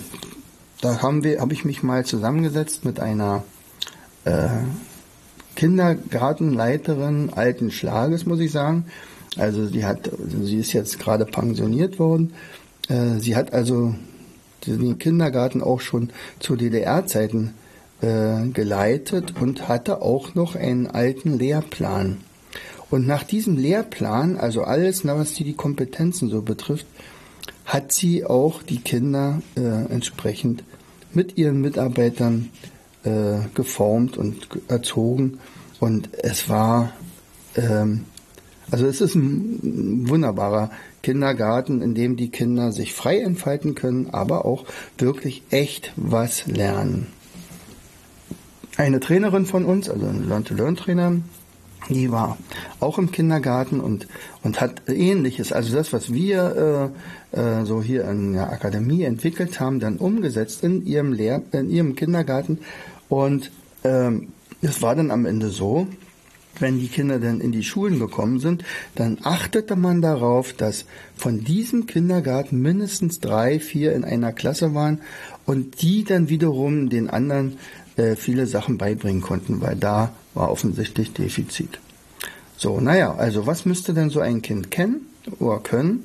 da 0.82 1.00
habe 1.00 1.52
ich 1.52 1.64
mich 1.64 1.82
mal 1.82 2.04
zusammengesetzt 2.04 2.84
mit 2.84 3.00
einer 3.00 3.42
äh, 4.26 4.48
Kindergartenleiterin 5.56 7.30
alten 7.34 7.70
Schlages, 7.70 8.26
muss 8.26 8.40
ich 8.40 8.52
sagen. 8.52 8.84
Also 9.38 9.70
die 9.70 9.86
hat, 9.86 10.10
sie 10.28 10.58
ist 10.58 10.74
jetzt 10.74 10.98
gerade 10.98 11.24
pensioniert 11.24 11.98
worden. 11.98 12.34
Äh, 12.88 13.18
sie 13.20 13.36
hat 13.36 13.54
also 13.54 13.94
den 14.66 14.98
Kindergarten 14.98 15.62
auch 15.62 15.80
schon 15.80 16.10
zu 16.38 16.56
DDR-Zeiten 16.56 17.54
äh, 18.00 18.48
geleitet 18.48 19.34
und 19.40 19.68
hatte 19.68 20.02
auch 20.02 20.34
noch 20.34 20.56
einen 20.56 20.86
alten 20.86 21.38
Lehrplan. 21.38 22.18
Und 22.90 23.06
nach 23.06 23.22
diesem 23.22 23.56
Lehrplan, 23.56 24.36
also 24.36 24.62
alles, 24.62 25.06
was 25.06 25.34
die, 25.34 25.44
die 25.44 25.54
Kompetenzen 25.54 26.28
so 26.28 26.42
betrifft, 26.42 26.86
hat 27.64 27.92
sie 27.92 28.24
auch 28.26 28.62
die 28.62 28.80
Kinder 28.80 29.40
äh, 29.56 29.60
entsprechend 29.60 30.62
mit 31.14 31.38
ihren 31.38 31.60
Mitarbeitern 31.60 32.50
äh, 33.04 33.38
geformt 33.54 34.16
und 34.16 34.48
erzogen. 34.68 35.38
Und 35.80 36.10
es 36.22 36.48
war, 36.48 36.92
ähm, 37.56 38.04
also 38.70 38.86
es 38.86 39.00
ist 39.00 39.14
ein 39.14 40.08
wunderbarer 40.08 40.70
Kindergarten, 41.02 41.82
in 41.82 41.94
dem 41.94 42.16
die 42.16 42.30
Kinder 42.30 42.72
sich 42.72 42.94
frei 42.94 43.20
entfalten 43.20 43.74
können, 43.74 44.10
aber 44.10 44.44
auch 44.44 44.64
wirklich 44.98 45.42
echt 45.50 45.92
was 45.96 46.46
lernen. 46.46 47.08
Eine 48.76 49.00
Trainerin 49.00 49.44
von 49.44 49.64
uns, 49.64 49.90
also 49.90 50.06
ein 50.06 50.28
Learn-to-Learn-Trainer, 50.28 51.20
die 51.88 52.10
war 52.10 52.38
auch 52.80 52.98
im 52.98 53.10
Kindergarten 53.10 53.80
und, 53.80 54.06
und 54.42 54.60
hat 54.60 54.88
ähnliches, 54.88 55.52
also 55.52 55.74
das, 55.74 55.92
was 55.92 56.12
wir 56.12 56.92
äh, 57.34 57.38
äh, 57.38 57.64
so 57.64 57.82
hier 57.82 58.04
in 58.08 58.34
der 58.34 58.50
Akademie 58.50 59.02
entwickelt 59.02 59.60
haben, 59.60 59.80
dann 59.80 59.96
umgesetzt 59.96 60.62
in 60.62 60.86
ihrem 60.86 61.12
Lehr 61.12 61.42
in 61.52 61.70
ihrem 61.70 61.96
Kindergarten 61.96 62.58
und 63.08 63.50
ähm, 63.84 64.28
es 64.62 64.80
war 64.80 64.94
dann 64.94 65.10
am 65.10 65.26
Ende 65.26 65.48
so, 65.48 65.88
wenn 66.58 66.78
die 66.78 66.88
Kinder 66.88 67.18
dann 67.18 67.40
in 67.40 67.52
die 67.52 67.64
Schulen 67.64 67.98
gekommen 67.98 68.38
sind, 68.38 68.64
dann 68.94 69.18
achtete 69.22 69.76
man 69.76 70.02
darauf, 70.02 70.52
dass 70.52 70.84
von 71.16 71.44
diesem 71.44 71.86
Kindergarten 71.86 72.60
mindestens 72.60 73.20
drei, 73.20 73.58
vier 73.58 73.94
in 73.94 74.04
einer 74.04 74.32
Klasse 74.32 74.74
waren 74.74 75.00
und 75.46 75.82
die 75.82 76.04
dann 76.04 76.28
wiederum 76.28 76.88
den 76.88 77.08
anderen 77.10 77.58
äh, 77.96 78.16
viele 78.16 78.46
Sachen 78.46 78.78
beibringen 78.78 79.22
konnten, 79.22 79.60
weil 79.60 79.76
da 79.76 80.12
war 80.34 80.50
offensichtlich 80.50 81.12
Defizit. 81.12 81.80
So, 82.56 82.80
naja, 82.80 83.14
also 83.14 83.46
was 83.46 83.66
müsste 83.66 83.92
denn 83.92 84.10
so 84.10 84.20
ein 84.20 84.40
Kind 84.40 84.70
kennen 84.70 85.08
oder 85.40 85.58
können? 85.58 86.04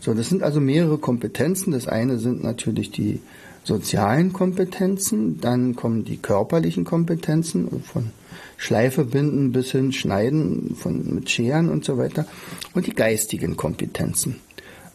So, 0.00 0.14
das 0.14 0.28
sind 0.28 0.42
also 0.42 0.60
mehrere 0.60 0.98
Kompetenzen. 0.98 1.72
Das 1.72 1.88
eine 1.88 2.18
sind 2.18 2.44
natürlich 2.44 2.90
die 2.90 3.20
sozialen 3.64 4.32
Kompetenzen, 4.32 5.40
dann 5.40 5.74
kommen 5.74 6.04
die 6.04 6.18
körperlichen 6.18 6.84
Kompetenzen 6.84 7.82
von 7.82 8.12
Schleife 8.56 9.04
binden 9.04 9.52
bis 9.52 9.72
hin 9.72 9.92
Schneiden 9.92 10.74
von, 10.76 11.14
mit 11.14 11.30
Scheren 11.30 11.68
und 11.68 11.84
so 11.84 11.98
weiter 11.98 12.26
und 12.74 12.86
die 12.86 12.94
geistigen 12.94 13.56
Kompetenzen. 13.56 14.36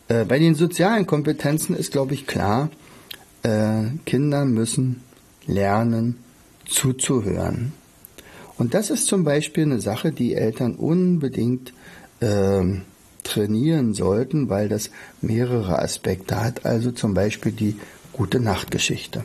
Äh, 0.07 0.25
bei 0.25 0.39
den 0.39 0.55
sozialen 0.55 1.05
Kompetenzen 1.05 1.75
ist, 1.75 1.91
glaube 1.91 2.13
ich, 2.13 2.27
klar, 2.27 2.69
äh, 3.43 3.83
Kinder 4.05 4.45
müssen 4.45 5.01
lernen 5.45 6.17
zuzuhören. 6.65 7.73
Und 8.57 8.73
das 8.73 8.89
ist 8.89 9.07
zum 9.07 9.23
Beispiel 9.23 9.63
eine 9.63 9.81
Sache, 9.81 10.11
die 10.11 10.35
Eltern 10.35 10.75
unbedingt 10.75 11.73
äh, 12.19 12.63
trainieren 13.23 13.93
sollten, 13.93 14.49
weil 14.49 14.69
das 14.69 14.91
mehrere 15.21 15.79
Aspekte 15.79 16.41
hat. 16.41 16.65
Also 16.65 16.91
zum 16.91 17.13
Beispiel 17.13 17.51
die 17.51 17.77
gute 18.11 18.39
Nachtgeschichte. 18.39 19.23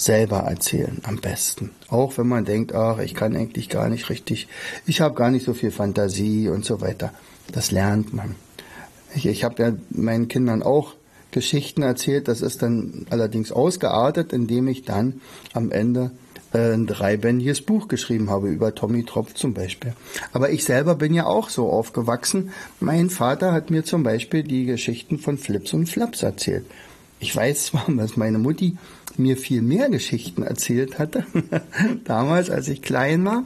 Selber 0.00 0.38
erzählen 0.38 0.98
am 1.02 1.16
besten. 1.16 1.72
Auch 1.88 2.16
wenn 2.16 2.26
man 2.26 2.46
denkt, 2.46 2.74
ach, 2.74 2.98
ich 2.98 3.14
kann 3.14 3.36
eigentlich 3.36 3.68
gar 3.68 3.90
nicht 3.90 4.08
richtig, 4.08 4.48
ich 4.86 5.02
habe 5.02 5.14
gar 5.14 5.30
nicht 5.30 5.44
so 5.44 5.52
viel 5.52 5.70
Fantasie 5.70 6.48
und 6.48 6.64
so 6.64 6.80
weiter. 6.80 7.12
Das 7.52 7.70
lernt 7.70 8.14
man. 8.14 8.34
Ich, 9.14 9.26
ich 9.26 9.44
habe 9.44 9.62
ja 9.62 9.72
meinen 9.90 10.28
Kindern 10.28 10.62
auch 10.62 10.94
Geschichten 11.32 11.82
erzählt, 11.82 12.28
das 12.28 12.40
ist 12.40 12.62
dann 12.62 13.06
allerdings 13.10 13.52
ausgeartet, 13.52 14.32
indem 14.32 14.68
ich 14.68 14.84
dann 14.84 15.20
am 15.52 15.70
Ende 15.70 16.12
äh, 16.52 16.72
ein 16.72 16.86
dreibändiges 16.86 17.60
Buch 17.60 17.86
geschrieben 17.86 18.30
habe 18.30 18.48
über 18.48 18.74
Tommy 18.74 19.04
Tropf 19.04 19.34
zum 19.34 19.52
Beispiel. 19.52 19.92
Aber 20.32 20.50
ich 20.50 20.64
selber 20.64 20.94
bin 20.94 21.12
ja 21.12 21.26
auch 21.26 21.50
so 21.50 21.68
aufgewachsen. 21.68 22.50
Mein 22.80 23.10
Vater 23.10 23.52
hat 23.52 23.70
mir 23.70 23.84
zum 23.84 24.02
Beispiel 24.02 24.44
die 24.44 24.64
Geschichten 24.64 25.18
von 25.18 25.36
Flips 25.36 25.74
und 25.74 25.88
Flaps 25.88 26.22
erzählt. 26.22 26.64
Ich 27.20 27.36
weiß 27.36 27.66
zwar, 27.66 27.84
dass 27.88 28.16
meine 28.16 28.38
Mutti 28.38 28.76
mir 29.16 29.36
viel 29.36 29.62
mehr 29.62 29.90
Geschichten 29.90 30.42
erzählt 30.42 30.98
hatte, 30.98 31.24
damals, 32.04 32.50
als 32.50 32.68
ich 32.68 32.82
klein 32.82 33.24
war. 33.24 33.44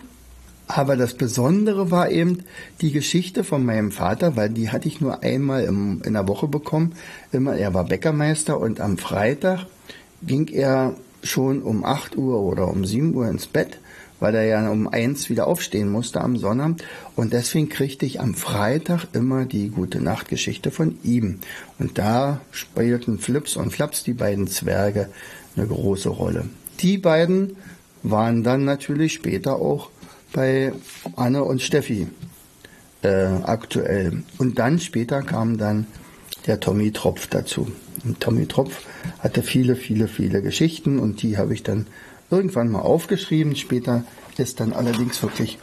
Aber 0.66 0.96
das 0.96 1.14
Besondere 1.14 1.90
war 1.90 2.10
eben 2.10 2.44
die 2.80 2.90
Geschichte 2.90 3.44
von 3.44 3.66
meinem 3.66 3.92
Vater, 3.92 4.34
weil 4.36 4.48
die 4.48 4.70
hatte 4.70 4.88
ich 4.88 5.00
nur 5.00 5.22
einmal 5.22 5.64
im, 5.64 6.00
in 6.04 6.14
der 6.14 6.26
Woche 6.26 6.48
bekommen. 6.48 6.94
Immer, 7.32 7.56
er 7.56 7.74
war 7.74 7.84
Bäckermeister 7.84 8.58
und 8.58 8.80
am 8.80 8.96
Freitag 8.96 9.66
ging 10.22 10.48
er 10.48 10.94
schon 11.22 11.62
um 11.62 11.84
8 11.84 12.16
Uhr 12.16 12.40
oder 12.40 12.68
um 12.68 12.84
7 12.84 13.14
Uhr 13.14 13.28
ins 13.28 13.46
Bett, 13.46 13.78
weil 14.20 14.34
er 14.34 14.44
ja 14.44 14.70
um 14.70 14.88
1 14.88 15.28
wieder 15.30 15.46
aufstehen 15.46 15.90
musste 15.90 16.20
am 16.20 16.36
Sonnabend. 16.36 16.84
Und 17.16 17.32
deswegen 17.32 17.68
kriegte 17.68 18.06
ich 18.06 18.20
am 18.20 18.34
Freitag 18.34 19.06
immer 19.12 19.44
die 19.44 19.68
gute 19.68 20.00
Nachtgeschichte 20.00 20.70
von 20.70 20.98
ihm. 21.02 21.40
Und 21.78 21.98
da 21.98 22.40
spielten 22.50 23.18
Flips 23.18 23.56
und 23.56 23.70
Flaps, 23.70 24.04
die 24.04 24.14
beiden 24.14 24.46
Zwerge, 24.46 25.08
eine 25.56 25.66
große 25.66 26.08
Rolle. 26.08 26.46
Die 26.80 26.98
beiden 26.98 27.56
waren 28.02 28.42
dann 28.42 28.64
natürlich 28.64 29.14
später 29.14 29.56
auch 29.56 29.90
bei 30.32 30.72
Anne 31.16 31.44
und 31.44 31.62
Steffi 31.62 32.08
äh, 33.02 33.26
aktuell. 33.44 34.22
Und 34.38 34.58
dann 34.58 34.78
später 34.78 35.22
kam 35.22 35.58
dann 35.58 35.86
der 36.46 36.60
Tommy 36.60 36.92
Tropf 36.92 37.28
dazu. 37.28 37.70
Und 38.04 38.20
Tommy 38.20 38.46
Tropf 38.46 38.86
hatte 39.20 39.42
viele, 39.42 39.76
viele, 39.76 40.08
viele 40.08 40.42
Geschichten 40.42 40.98
und 40.98 41.22
die 41.22 41.38
habe 41.38 41.54
ich 41.54 41.62
dann 41.62 41.86
irgendwann 42.30 42.70
mal 42.70 42.80
aufgeschrieben. 42.80 43.56
Später 43.56 44.04
ist 44.36 44.60
dann 44.60 44.72
allerdings 44.72 45.22
wirklich 45.22 45.58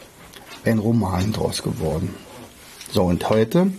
ein 0.64 0.78
Roman 0.78 1.32
draus 1.32 1.62
geworden. 1.62 2.14
So, 2.90 3.02
und 3.04 3.28
heute 3.30 3.72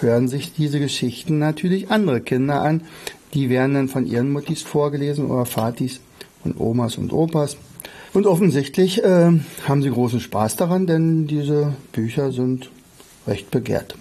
hören 0.00 0.28
sich 0.28 0.52
diese 0.52 0.80
Geschichten 0.80 1.38
natürlich 1.38 1.90
andere 1.90 2.20
Kinder 2.20 2.62
an. 2.62 2.82
Die 3.34 3.48
werden 3.48 3.74
dann 3.74 3.88
von 3.88 4.06
ihren 4.06 4.30
Muttis 4.30 4.62
vorgelesen 4.62 5.30
oder 5.30 5.46
Vatis 5.46 6.00
und 6.44 6.58
Omas 6.60 6.96
und 6.98 7.12
Opas. 7.12 7.56
Und 8.12 8.26
offensichtlich 8.26 9.02
äh, 9.02 9.32
haben 9.66 9.82
sie 9.82 9.90
großen 9.90 10.20
Spaß 10.20 10.56
daran, 10.56 10.86
denn 10.86 11.26
diese 11.26 11.74
Bücher 11.92 12.30
sind 12.30 12.70
recht 13.26 13.50
begehrt. 13.50 13.96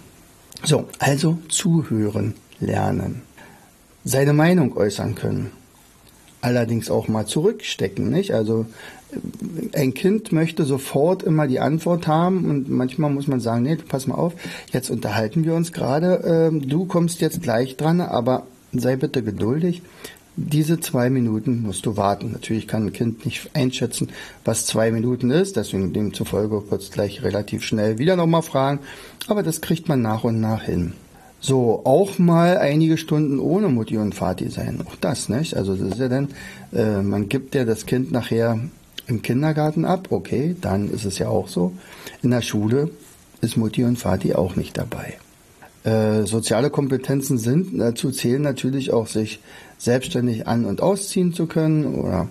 So, 0.64 0.90
also 1.00 1.38
zuhören 1.48 2.34
lernen 2.60 3.22
seine 4.04 4.34
Meinung 4.34 4.76
äußern 4.76 5.16
können. 5.16 5.52
Allerdings 6.42 6.90
auch 6.90 7.08
mal 7.08 7.28
zurückstecken, 7.28 8.10
nicht? 8.10 8.34
Also 8.34 8.66
ein 9.74 9.94
Kind 9.94 10.32
möchte 10.32 10.64
sofort 10.64 11.24
immer 11.24 11.48
die 11.48 11.60
Antwort 11.60 12.08
haben 12.08 12.46
und 12.46 12.70
manchmal 12.70 13.12
muss 13.12 13.28
man 13.28 13.40
sagen, 13.40 13.64
nee, 13.64 13.76
pass 13.76 14.08
mal 14.08 14.16
auf, 14.16 14.34
jetzt 14.72 14.90
unterhalten 14.90 15.44
wir 15.44 15.54
uns 15.54 15.72
gerade, 15.72 16.52
äh, 16.52 16.66
du 16.66 16.86
kommst 16.86 17.22
jetzt 17.22 17.42
gleich 17.42 17.78
dran, 17.78 18.02
aber 18.02 18.48
sei 18.74 18.96
bitte 18.96 19.24
geduldig. 19.24 19.82
Diese 20.38 20.80
zwei 20.80 21.10
Minuten 21.10 21.62
musst 21.62 21.86
du 21.86 21.98
warten. 21.98 22.32
Natürlich 22.32 22.66
kann 22.66 22.88
ein 22.88 22.94
Kind 22.94 23.26
nicht 23.26 23.50
einschätzen, 23.54 24.10
was 24.46 24.66
zwei 24.66 24.92
Minuten 24.92 25.30
ist, 25.30 25.58
deswegen 25.58 25.92
demzufolge 25.92 26.62
kurz 26.62 26.90
gleich 26.90 27.22
relativ 27.22 27.64
schnell 27.64 27.98
wieder 27.98 28.16
nochmal 28.16 28.42
fragen, 28.42 28.80
aber 29.28 29.44
das 29.44 29.60
kriegt 29.60 29.90
man 29.90 30.02
nach 30.02 30.24
und 30.24 30.40
nach 30.40 30.64
hin. 30.64 30.94
So, 31.44 31.82
auch 31.86 32.20
mal 32.20 32.60
einige 32.60 32.98
Stunden 32.98 33.40
ohne 33.40 33.68
Mutti 33.68 33.98
und 33.98 34.14
Vati 34.14 34.50
sein. 34.50 34.80
Auch 34.88 34.96
das, 34.96 35.28
nicht? 35.28 35.58
Also 35.58 35.76
das 35.76 35.94
ist 35.94 36.00
ja 36.00 36.08
dann, 36.08 36.30
äh, 36.72 37.02
man 37.02 37.30
gibt 37.30 37.56
ja 37.56 37.66
das 37.66 37.88
Kind 37.88 38.12
nachher 38.12 38.60
im 39.08 39.24
Kindergarten 39.24 39.84
ab, 39.84 40.10
okay, 40.12 40.56
dann 40.62 40.90
ist 40.90 41.04
es 41.04 41.18
ja 41.18 41.30
auch 41.30 41.48
so. 41.48 41.74
In 42.22 42.30
der 42.30 42.44
Schule 42.44 42.92
ist 43.42 43.58
Mutti 43.58 43.84
und 43.84 43.98
Vati 43.98 44.36
auch 44.36 44.56
nicht 44.56 44.78
dabei. 44.78 45.18
Äh, 45.84 46.28
soziale 46.28 46.70
Kompetenzen 46.70 47.40
sind, 47.40 47.80
dazu 47.80 48.12
zählen 48.12 48.44
natürlich 48.44 48.94
auch, 48.94 49.08
sich 49.08 49.40
selbstständig 49.80 50.48
an- 50.48 50.66
und 50.66 50.82
ausziehen 50.82 51.34
zu 51.34 51.48
können 51.48 51.96
oder 51.96 52.28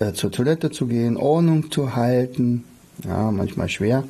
äh, 0.00 0.12
zur 0.12 0.30
Toilette 0.30 0.70
zu 0.70 0.86
gehen, 0.86 1.16
Ordnung 1.16 1.70
zu 1.70 1.96
halten, 1.96 2.64
ja, 3.06 3.30
manchmal 3.30 3.70
schwer, 3.70 4.04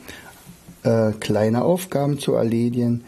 äh, 0.83 1.13
kleine 1.21 1.63
Aufgaben 1.63 2.19
zu 2.19 2.35
erledigen. 2.35 3.05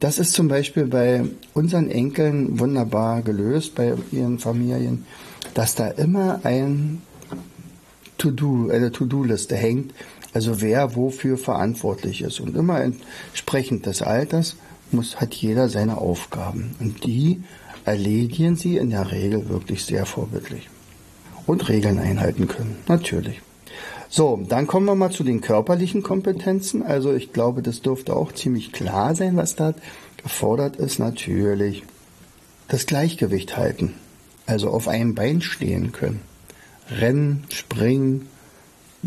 Das 0.00 0.18
ist 0.18 0.32
zum 0.32 0.46
Beispiel 0.46 0.86
bei 0.86 1.24
unseren 1.54 1.90
Enkeln 1.90 2.60
wunderbar 2.60 3.22
gelöst, 3.22 3.74
bei 3.74 3.94
ihren 4.12 4.38
Familien, 4.38 5.06
dass 5.54 5.74
da 5.74 5.88
immer 5.88 6.40
ein 6.44 7.02
To-Do, 8.16 8.70
eine 8.70 8.92
To-Do-Liste 8.92 9.56
hängt, 9.56 9.92
also 10.32 10.60
wer 10.60 10.94
wofür 10.94 11.36
verantwortlich 11.36 12.22
ist. 12.22 12.38
Und 12.38 12.56
immer 12.56 12.80
entsprechend 12.80 13.86
des 13.86 14.02
Alters 14.02 14.56
muss, 14.92 15.20
hat 15.20 15.34
jeder 15.34 15.68
seine 15.68 15.98
Aufgaben. 15.98 16.76
Und 16.78 17.04
die 17.04 17.42
erledigen 17.84 18.54
sie 18.54 18.76
in 18.76 18.90
der 18.90 19.10
Regel 19.10 19.48
wirklich 19.48 19.84
sehr 19.84 20.06
vorbildlich. 20.06 20.68
Und 21.46 21.68
Regeln 21.68 21.98
einhalten 21.98 22.46
können, 22.46 22.76
natürlich. 22.86 23.40
So, 24.10 24.40
dann 24.48 24.66
kommen 24.66 24.86
wir 24.86 24.94
mal 24.94 25.10
zu 25.10 25.22
den 25.22 25.40
körperlichen 25.40 26.02
Kompetenzen. 26.02 26.82
Also 26.82 27.12
ich 27.12 27.32
glaube, 27.32 27.62
das 27.62 27.82
dürfte 27.82 28.16
auch 28.16 28.32
ziemlich 28.32 28.72
klar 28.72 29.14
sein, 29.14 29.36
was 29.36 29.54
da 29.54 29.74
gefordert 30.22 30.76
ist. 30.76 30.98
Natürlich 30.98 31.82
das 32.68 32.86
Gleichgewicht 32.86 33.56
halten. 33.56 33.94
Also 34.46 34.70
auf 34.70 34.88
einem 34.88 35.14
Bein 35.14 35.42
stehen 35.42 35.92
können. 35.92 36.20
Rennen, 36.90 37.44
springen, 37.50 38.28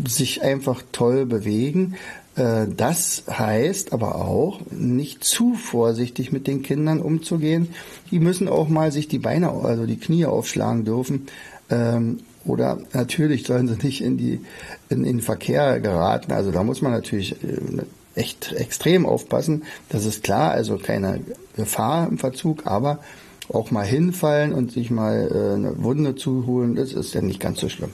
sich 0.06 0.42
einfach 0.42 0.82
toll 0.92 1.26
bewegen. 1.26 1.96
Äh, 2.36 2.66
das 2.68 3.24
heißt 3.28 3.92
aber 3.92 4.16
auch, 4.16 4.60
nicht 4.70 5.24
zu 5.24 5.54
vorsichtig 5.54 6.30
mit 6.30 6.46
den 6.46 6.62
Kindern 6.62 7.00
umzugehen. 7.00 7.74
Die 8.12 8.20
müssen 8.20 8.46
auch 8.48 8.68
mal 8.68 8.92
sich 8.92 9.08
die 9.08 9.18
Beine, 9.18 9.50
also 9.50 9.84
die 9.84 9.98
Knie 9.98 10.26
aufschlagen 10.26 10.84
dürfen. 10.84 11.26
Oder 12.44 12.78
natürlich 12.92 13.44
sollen 13.46 13.68
sie 13.68 13.76
nicht 13.84 14.02
in, 14.02 14.16
die, 14.16 14.40
in, 14.88 15.04
in 15.04 15.18
den 15.18 15.20
Verkehr 15.20 15.80
geraten. 15.80 16.32
Also 16.32 16.50
da 16.50 16.62
muss 16.62 16.82
man 16.82 16.92
natürlich 16.92 17.32
äh, 17.44 17.82
echt 18.14 18.52
extrem 18.52 19.06
aufpassen. 19.06 19.62
Das 19.88 20.04
ist 20.04 20.22
klar, 20.22 20.50
also 20.50 20.78
keine 20.78 21.20
Gefahr 21.56 22.08
im 22.08 22.18
Verzug, 22.18 22.66
aber 22.66 22.98
auch 23.48 23.70
mal 23.70 23.84
hinfallen 23.84 24.52
und 24.52 24.72
sich 24.72 24.90
mal 24.90 25.28
äh, 25.30 25.54
eine 25.54 25.82
Wunde 25.82 26.14
zuholen, 26.14 26.74
das 26.74 26.92
ist 26.92 27.14
ja 27.14 27.20
nicht 27.20 27.40
ganz 27.40 27.60
so 27.60 27.68
schlimm. 27.68 27.90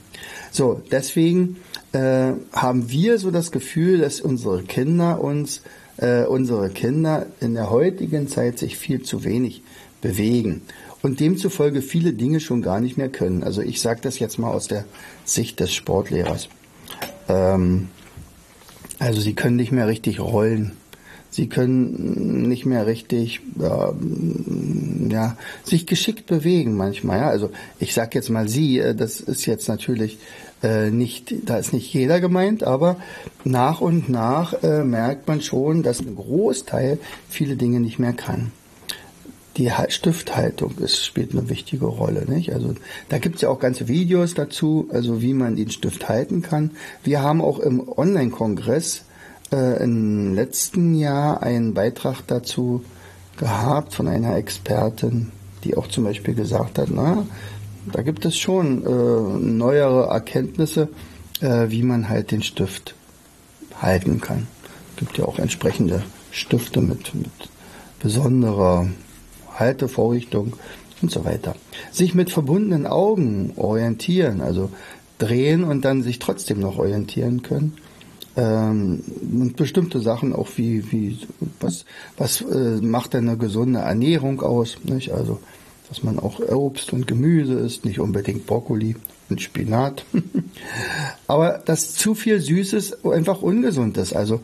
So, 0.50 0.80
deswegen 0.90 1.56
äh, 1.92 2.32
haben 2.52 2.90
wir 2.90 3.18
so 3.18 3.30
das 3.30 3.50
Gefühl, 3.50 3.98
dass 3.98 4.20
unsere 4.20 4.62
Kinder 4.62 5.22
uns, 5.22 5.62
äh, 5.96 6.24
unsere 6.24 6.70
Kinder 6.70 7.26
in 7.40 7.54
der 7.54 7.70
heutigen 7.70 8.28
Zeit 8.28 8.58
sich 8.58 8.76
viel 8.76 9.02
zu 9.02 9.24
wenig 9.24 9.62
bewegen 10.00 10.62
und 11.02 11.20
demzufolge 11.20 11.82
viele 11.82 12.12
Dinge 12.12 12.40
schon 12.40 12.62
gar 12.62 12.80
nicht 12.80 12.96
mehr 12.96 13.08
können. 13.08 13.42
Also 13.42 13.62
ich 13.62 13.80
sage 13.80 14.00
das 14.02 14.18
jetzt 14.18 14.38
mal 14.38 14.50
aus 14.50 14.68
der 14.68 14.84
Sicht 15.24 15.60
des 15.60 15.72
Sportlehrers. 15.72 16.48
Ähm, 17.28 17.88
also 18.98 19.20
sie 19.20 19.34
können 19.34 19.56
nicht 19.56 19.72
mehr 19.72 19.86
richtig 19.86 20.20
rollen. 20.20 20.72
Sie 21.30 21.48
können 21.48 22.48
nicht 22.48 22.64
mehr 22.64 22.86
richtig 22.86 23.40
äh, 23.60 25.12
ja, 25.12 25.36
sich 25.62 25.86
geschickt 25.86 26.26
bewegen 26.26 26.74
manchmal. 26.74 27.18
Ja? 27.18 27.28
Also 27.28 27.50
ich 27.78 27.94
sage 27.94 28.10
jetzt 28.14 28.30
mal 28.30 28.48
Sie, 28.48 28.78
äh, 28.78 28.94
das 28.94 29.20
ist 29.20 29.46
jetzt 29.46 29.68
natürlich 29.68 30.18
äh, 30.62 30.90
nicht, 30.90 31.34
da 31.44 31.58
ist 31.58 31.72
nicht 31.72 31.92
jeder 31.92 32.20
gemeint, 32.20 32.64
aber 32.64 32.96
nach 33.44 33.80
und 33.80 34.08
nach 34.08 34.62
äh, 34.62 34.82
merkt 34.84 35.28
man 35.28 35.42
schon, 35.42 35.82
dass 35.82 36.00
ein 36.00 36.16
Großteil 36.16 36.98
viele 37.28 37.56
Dinge 37.56 37.78
nicht 37.80 37.98
mehr 37.98 38.14
kann 38.14 38.50
die 39.58 39.70
Stifthaltung 39.88 40.78
ist, 40.78 41.04
spielt 41.04 41.32
eine 41.32 41.48
wichtige 41.48 41.86
Rolle. 41.86 42.24
Nicht? 42.26 42.54
Also 42.54 42.74
da 43.08 43.18
gibt 43.18 43.36
es 43.36 43.42
ja 43.42 43.48
auch 43.48 43.58
ganze 43.58 43.88
Videos 43.88 44.34
dazu, 44.34 44.88
also 44.92 45.20
wie 45.20 45.34
man 45.34 45.56
den 45.56 45.70
Stift 45.70 46.08
halten 46.08 46.42
kann. 46.42 46.70
Wir 47.02 47.22
haben 47.22 47.42
auch 47.42 47.58
im 47.58 47.86
Online-Kongress 47.88 49.02
äh, 49.52 49.82
im 49.82 50.34
letzten 50.34 50.94
Jahr 50.94 51.42
einen 51.42 51.74
Beitrag 51.74 52.22
dazu 52.26 52.84
gehabt 53.36 53.94
von 53.94 54.08
einer 54.08 54.36
Expertin, 54.36 55.32
die 55.64 55.76
auch 55.76 55.88
zum 55.88 56.04
Beispiel 56.04 56.34
gesagt 56.34 56.78
hat, 56.78 56.88
na, 56.90 57.26
da 57.92 58.02
gibt 58.02 58.24
es 58.24 58.36
schon 58.38 58.84
äh, 58.84 59.44
neuere 59.44 60.06
Erkenntnisse, 60.06 60.88
äh, 61.40 61.68
wie 61.68 61.82
man 61.82 62.08
halt 62.08 62.30
den 62.30 62.42
Stift 62.42 62.94
halten 63.80 64.20
kann. 64.20 64.46
Es 64.94 65.00
gibt 65.00 65.18
ja 65.18 65.24
auch 65.24 65.38
entsprechende 65.38 66.02
Stifte 66.30 66.80
mit, 66.80 67.14
mit 67.14 67.30
besonderer 68.00 68.88
Haltevorrichtung 69.58 70.54
und 71.02 71.10
so 71.10 71.24
weiter. 71.24 71.54
Sich 71.92 72.14
mit 72.14 72.30
verbundenen 72.30 72.86
Augen 72.86 73.52
orientieren, 73.56 74.40
also 74.40 74.70
drehen 75.18 75.64
und 75.64 75.84
dann 75.84 76.02
sich 76.02 76.18
trotzdem 76.18 76.60
noch 76.60 76.78
orientieren 76.78 77.42
können. 77.42 77.74
Ähm, 78.36 79.02
und 79.32 79.56
bestimmte 79.56 80.00
Sachen 80.00 80.32
auch 80.32 80.48
wie, 80.56 80.92
wie 80.92 81.18
was, 81.60 81.84
was 82.16 82.40
äh, 82.40 82.80
macht 82.80 83.14
denn 83.14 83.28
eine 83.28 83.38
gesunde 83.38 83.80
Ernährung 83.80 84.40
aus? 84.42 84.78
Nicht? 84.84 85.12
Also, 85.12 85.40
dass 85.88 86.02
man 86.02 86.18
auch 86.18 86.40
Obst 86.40 86.92
und 86.92 87.06
Gemüse 87.06 87.54
isst, 87.54 87.84
nicht 87.84 87.98
unbedingt 87.98 88.46
Brokkoli 88.46 88.94
und 89.30 89.40
Spinat. 89.40 90.04
Aber 91.26 91.60
dass 91.64 91.94
zu 91.94 92.14
viel 92.14 92.40
Süßes 92.40 93.04
einfach 93.04 93.42
ungesund 93.42 93.96
ist. 93.96 94.14
Also 94.14 94.40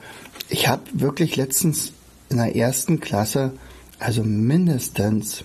ich 0.48 0.68
habe 0.68 0.82
wirklich 0.92 1.36
letztens 1.36 1.92
in 2.30 2.38
der 2.38 2.56
ersten 2.56 3.00
Klasse 3.00 3.52
also 3.98 4.22
mindestens 4.22 5.44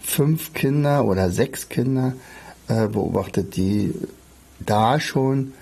fünf 0.00 0.52
Kinder 0.52 1.04
oder 1.04 1.30
sechs 1.30 1.68
Kinder 1.68 2.14
äh, 2.68 2.88
beobachtet, 2.88 3.56
die 3.56 3.94
da 4.58 5.00
schon 5.00 5.52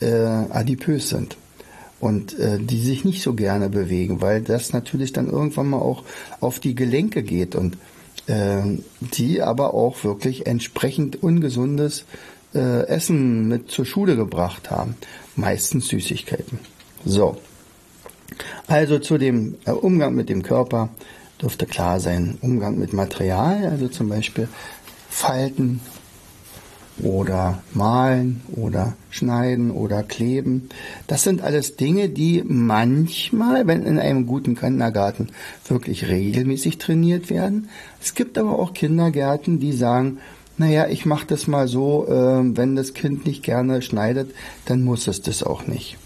äh, 0.00 0.06
adipös 0.06 1.08
sind 1.08 1.36
und 2.00 2.38
äh, 2.38 2.58
die 2.58 2.80
sich 2.80 3.04
nicht 3.04 3.22
so 3.22 3.34
gerne 3.34 3.68
bewegen, 3.68 4.20
weil 4.20 4.40
das 4.40 4.72
natürlich 4.72 5.12
dann 5.12 5.28
irgendwann 5.28 5.70
mal 5.70 5.78
auch 5.78 6.04
auf 6.40 6.58
die 6.58 6.74
Gelenke 6.74 7.22
geht 7.22 7.54
und 7.54 7.76
äh, 8.26 8.62
die 9.00 9.42
aber 9.42 9.74
auch 9.74 10.04
wirklich 10.04 10.46
entsprechend 10.46 11.22
ungesundes 11.22 12.04
äh, 12.54 12.86
Essen 12.86 13.48
mit 13.48 13.70
zur 13.70 13.84
Schule 13.84 14.16
gebracht 14.16 14.70
haben, 14.70 14.96
meistens 15.36 15.88
Süßigkeiten. 15.88 16.58
So, 17.04 17.36
also 18.66 18.98
zu 18.98 19.18
dem 19.18 19.56
äh, 19.66 19.72
Umgang 19.72 20.14
mit 20.14 20.28
dem 20.28 20.42
Körper 20.42 20.90
dürfte 21.40 21.66
klar 21.66 22.00
sein. 22.00 22.38
Umgang 22.40 22.78
mit 22.78 22.92
Material, 22.92 23.66
also 23.66 23.88
zum 23.88 24.08
Beispiel 24.08 24.48
Falten 25.08 25.80
oder 27.02 27.62
malen 27.72 28.42
oder 28.54 28.94
schneiden 29.10 29.70
oder 29.70 30.02
kleben. 30.02 30.68
Das 31.06 31.22
sind 31.22 31.42
alles 31.42 31.76
Dinge, 31.76 32.08
die 32.08 32.44
manchmal, 32.46 33.66
wenn 33.66 33.84
in 33.84 33.98
einem 33.98 34.26
guten 34.26 34.54
Kindergarten 34.54 35.28
wirklich 35.66 36.08
regelmäßig 36.08 36.78
trainiert 36.78 37.30
werden. 37.30 37.68
Es 38.02 38.14
gibt 38.14 38.38
aber 38.38 38.58
auch 38.58 38.74
Kindergärten, 38.74 39.60
die 39.60 39.72
sagen, 39.72 40.18
naja, 40.58 40.88
ich 40.88 41.06
mache 41.06 41.26
das 41.26 41.46
mal 41.46 41.68
so, 41.68 42.06
äh, 42.06 42.56
wenn 42.56 42.76
das 42.76 42.92
Kind 42.92 43.24
nicht 43.24 43.42
gerne 43.42 43.80
schneidet, 43.80 44.34
dann 44.66 44.82
muss 44.82 45.06
es 45.06 45.22
das 45.22 45.42
auch 45.42 45.66
nicht. 45.66 45.96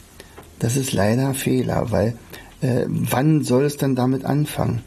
Das 0.61 0.77
ist 0.77 0.93
leider 0.93 1.35
Fehler, 1.35 1.91
weil 1.91 2.17
äh, 2.61 2.85
wann 2.87 3.43
soll 3.43 3.65
es 3.65 3.77
dann 3.77 3.97
damit 3.97 4.25
anfangen? 4.25 4.83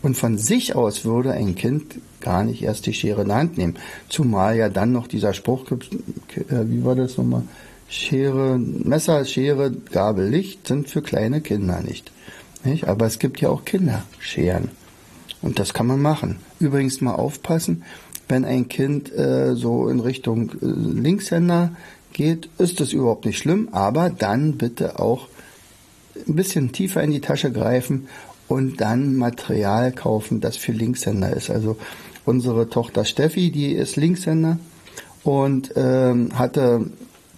Und 0.00 0.16
von 0.16 0.38
sich 0.38 0.76
aus 0.76 1.04
würde 1.04 1.32
ein 1.32 1.54
Kind 1.54 1.98
gar 2.20 2.44
nicht 2.44 2.62
erst 2.62 2.86
die 2.86 2.94
Schere 2.94 3.22
in 3.22 3.28
die 3.28 3.34
Hand 3.34 3.58
nehmen. 3.58 3.76
Zumal 4.08 4.56
ja 4.56 4.68
dann 4.68 4.92
noch 4.92 5.06
dieser 5.06 5.34
Spruch 5.34 5.66
gibt, 5.66 5.92
äh, 5.92 6.68
wie 6.68 6.84
war 6.84 6.94
das 6.94 7.16
nochmal? 7.16 7.42
Schere, 7.88 8.58
Messer, 8.58 9.24
Schere, 9.24 9.72
Gabel, 9.72 10.28
Licht 10.28 10.66
sind 10.66 10.88
für 10.88 11.02
kleine 11.02 11.40
Kinder 11.40 11.80
nicht. 11.80 12.12
nicht? 12.64 12.86
Aber 12.86 13.06
es 13.06 13.18
gibt 13.18 13.40
ja 13.40 13.48
auch 13.48 13.64
Kinderscheren. 13.64 14.70
Und 15.40 15.58
das 15.58 15.72
kann 15.72 15.86
man 15.86 16.02
machen. 16.02 16.40
Übrigens 16.60 17.00
mal 17.00 17.14
aufpassen, 17.14 17.84
wenn 18.28 18.44
ein 18.44 18.68
Kind 18.68 19.12
äh, 19.16 19.54
so 19.54 19.88
in 19.88 20.00
Richtung 20.00 20.50
äh, 20.50 20.66
Linkshänder 20.66 21.72
geht, 22.12 22.50
ist 22.58 22.80
das 22.80 22.92
überhaupt 22.92 23.24
nicht 23.24 23.38
schlimm, 23.38 23.68
aber 23.72 24.10
dann 24.10 24.58
bitte 24.58 24.98
auch 24.98 25.28
ein 26.26 26.34
bisschen 26.34 26.72
tiefer 26.72 27.02
in 27.02 27.10
die 27.10 27.20
Tasche 27.20 27.52
greifen 27.52 28.08
und 28.48 28.80
dann 28.80 29.16
Material 29.16 29.92
kaufen, 29.92 30.40
das 30.40 30.56
für 30.56 30.72
Linkshänder 30.72 31.34
ist. 31.36 31.50
Also 31.50 31.76
unsere 32.24 32.68
Tochter 32.68 33.04
Steffi, 33.04 33.50
die 33.50 33.72
ist 33.72 33.96
Linkshänder 33.96 34.58
und 35.22 35.72
ähm, 35.76 36.30
hatte 36.34 36.86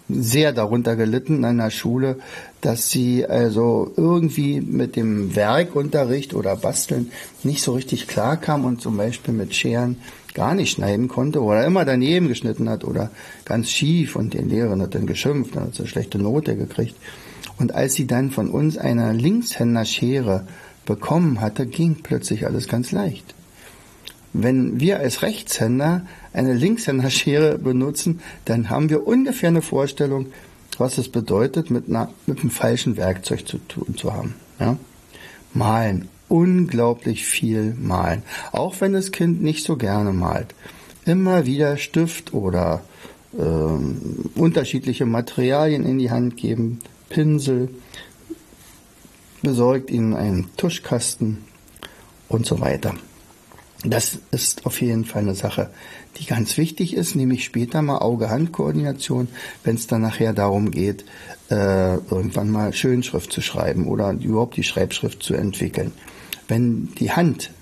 sehr 0.08 0.52
darunter 0.52 0.96
gelitten 0.96 1.44
an 1.44 1.58
der 1.58 1.70
Schule, 1.70 2.16
dass 2.60 2.90
sie 2.90 3.26
also 3.26 3.92
irgendwie 3.96 4.60
mit 4.60 4.96
dem 4.96 5.36
Werkunterricht 5.36 6.34
oder 6.34 6.56
Basteln 6.56 7.10
nicht 7.42 7.62
so 7.62 7.72
richtig 7.72 8.06
klar 8.08 8.36
kam 8.36 8.64
und 8.64 8.80
zum 8.80 8.96
Beispiel 8.96 9.34
mit 9.34 9.54
Scheren 9.54 9.96
gar 10.34 10.54
nicht 10.54 10.72
schneiden 10.72 11.08
konnte 11.08 11.42
oder 11.42 11.64
immer 11.64 11.84
daneben 11.84 12.28
geschnitten 12.28 12.68
hat 12.68 12.84
oder 12.84 13.10
ganz 13.44 13.70
schief 13.70 14.16
und 14.16 14.34
den 14.34 14.48
Lehrerin 14.48 14.82
hat 14.82 14.94
dann 14.94 15.06
geschimpft, 15.06 15.56
dann 15.56 15.64
hat 15.64 15.74
sie 15.74 15.80
eine 15.80 15.88
schlechte 15.88 16.18
Note 16.18 16.56
gekriegt. 16.56 16.96
Und 17.58 17.74
als 17.74 17.94
sie 17.94 18.06
dann 18.06 18.30
von 18.30 18.50
uns 18.50 18.78
eine 18.78 19.12
Linkshänderschere 19.12 20.46
bekommen 20.86 21.40
hatte, 21.40 21.66
ging 21.66 21.96
plötzlich 22.02 22.46
alles 22.46 22.68
ganz 22.68 22.92
leicht. 22.92 23.34
Wenn 24.32 24.78
wir 24.78 25.00
als 25.00 25.22
Rechtshänder 25.22 26.06
eine 26.32 26.54
Linkshänderschere 26.54 27.58
benutzen, 27.58 28.20
dann 28.44 28.70
haben 28.70 28.88
wir 28.88 29.06
ungefähr 29.06 29.48
eine 29.48 29.62
Vorstellung, 29.62 30.26
was 30.78 30.98
es 30.98 31.08
bedeutet, 31.08 31.70
mit, 31.70 31.88
einer, 31.88 32.10
mit 32.26 32.40
einem 32.40 32.50
falschen 32.50 32.96
Werkzeug 32.96 33.46
zu 33.46 33.58
tun 33.58 33.96
zu 33.96 34.12
haben. 34.12 34.34
Ja? 34.60 34.76
Malen, 35.52 36.08
unglaublich 36.28 37.26
viel 37.26 37.74
malen, 37.78 38.22
auch 38.52 38.80
wenn 38.80 38.92
das 38.92 39.10
Kind 39.10 39.42
nicht 39.42 39.64
so 39.64 39.76
gerne 39.76 40.12
malt. 40.12 40.54
Immer 41.04 41.44
wieder 41.44 41.76
Stift 41.76 42.32
oder 42.32 42.82
ähm, 43.38 44.30
unterschiedliche 44.36 45.06
Materialien 45.06 45.84
in 45.84 45.98
die 45.98 46.10
Hand 46.10 46.36
geben, 46.36 46.78
Pinsel, 47.08 47.68
besorgt 49.42 49.90
ihnen 49.90 50.14
einen 50.14 50.48
Tuschkasten 50.56 51.38
und 52.28 52.46
so 52.46 52.60
weiter. 52.60 52.94
Das 53.84 54.18
ist 54.30 54.66
auf 54.66 54.82
jeden 54.82 55.06
Fall 55.06 55.22
eine 55.22 55.34
Sache, 55.34 55.70
die 56.18 56.26
ganz 56.26 56.58
wichtig 56.58 56.94
ist, 56.94 57.16
nämlich 57.16 57.44
später 57.44 57.80
mal 57.80 57.98
Auge-Hand-Koordination, 57.98 59.28
wenn 59.64 59.76
es 59.76 59.86
dann 59.86 60.02
nachher 60.02 60.34
darum 60.34 60.70
geht, 60.70 61.04
äh, 61.50 61.94
irgendwann 61.94 62.50
mal 62.50 62.74
Schönschrift 62.74 63.32
zu 63.32 63.40
schreiben 63.40 63.86
oder 63.86 64.12
überhaupt 64.12 64.56
die 64.56 64.64
Schreibschrift 64.64 65.22
zu 65.22 65.32
entwickeln. 65.32 65.92
Wenn 66.46 66.92
die 66.98 67.12
Hand, 67.12 67.52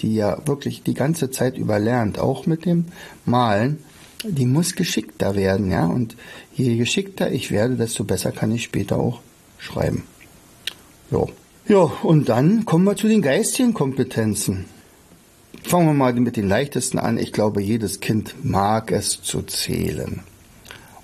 die 0.00 0.16
ja 0.16 0.44
wirklich 0.44 0.82
die 0.82 0.94
ganze 0.94 1.30
Zeit 1.30 1.56
über 1.56 1.78
lernt, 1.78 2.18
auch 2.18 2.46
mit 2.46 2.64
dem 2.64 2.86
Malen, 3.24 3.78
die 4.24 4.46
muss 4.46 4.74
geschickter 4.74 5.36
werden, 5.36 5.70
ja, 5.70 5.86
und 5.86 6.16
je 6.54 6.76
geschickter 6.76 7.30
ich 7.30 7.52
werde, 7.52 7.76
desto 7.76 8.02
besser 8.04 8.32
kann 8.32 8.52
ich 8.52 8.64
später 8.64 8.98
auch 8.98 9.20
schreiben. 9.58 10.04
Ja. 11.10 11.26
Ja, 11.68 11.82
und 12.02 12.28
dann 12.28 12.64
kommen 12.64 12.84
wir 12.84 12.96
zu 12.96 13.06
den 13.06 13.22
geistigen 13.22 13.74
Kompetenzen. 13.74 14.64
Fangen 15.62 15.86
wir 15.86 15.94
mal 15.94 16.12
mit 16.14 16.36
den 16.36 16.48
leichtesten 16.48 16.98
an. 16.98 17.18
Ich 17.18 17.32
glaube, 17.32 17.62
jedes 17.62 18.00
Kind 18.00 18.34
mag 18.42 18.90
es 18.90 19.22
zu 19.22 19.42
zählen. 19.42 20.20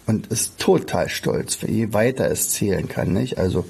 Und 0.07 0.29
ist 0.29 0.59
total 0.59 1.09
stolz, 1.09 1.59
je 1.67 1.93
weiter 1.93 2.31
es 2.31 2.51
zählen 2.51 2.89
kann, 2.89 3.13
nicht? 3.13 3.39
Also 3.39 3.65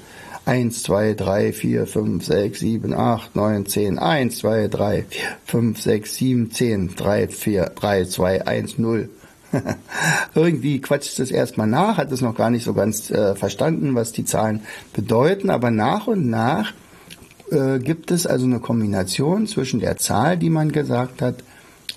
1, 0.45 0.83
2, 0.83 1.13
3, 1.13 1.51
4, 1.51 1.87
5, 1.87 2.25
6, 2.25 2.59
7, 2.59 2.93
8, 2.93 3.35
9, 3.35 3.65
10, 3.65 3.99
1, 3.99 4.37
2, 4.37 4.67
3, 4.67 5.03
4, 5.09 5.21
5, 5.45 5.81
6, 5.81 6.15
7, 6.15 6.51
10, 6.51 6.95
3, 6.95 7.27
4, 7.27 7.65
3, 7.75 8.05
2, 8.05 8.47
1, 8.47 8.77
0. 8.77 9.09
Irgendwie 10.35 10.81
quatscht 10.81 11.19
es 11.19 11.31
erstmal 11.31 11.67
nach, 11.67 11.97
hat 11.97 12.11
es 12.11 12.21
noch 12.21 12.35
gar 12.35 12.49
nicht 12.49 12.63
so 12.63 12.73
ganz 12.73 13.09
äh, 13.09 13.35
verstanden, 13.35 13.95
was 13.95 14.11
die 14.11 14.25
Zahlen 14.25 14.61
bedeuten, 14.93 15.49
aber 15.49 15.71
nach 15.71 16.07
und 16.07 16.29
nach 16.29 16.73
äh, 17.51 17.79
gibt 17.79 18.11
es 18.11 18.27
also 18.27 18.45
eine 18.45 18.59
Kombination 18.59 19.47
zwischen 19.47 19.79
der 19.79 19.97
Zahl, 19.97 20.37
die 20.37 20.49
man 20.49 20.71
gesagt 20.71 21.21
hat, 21.21 21.43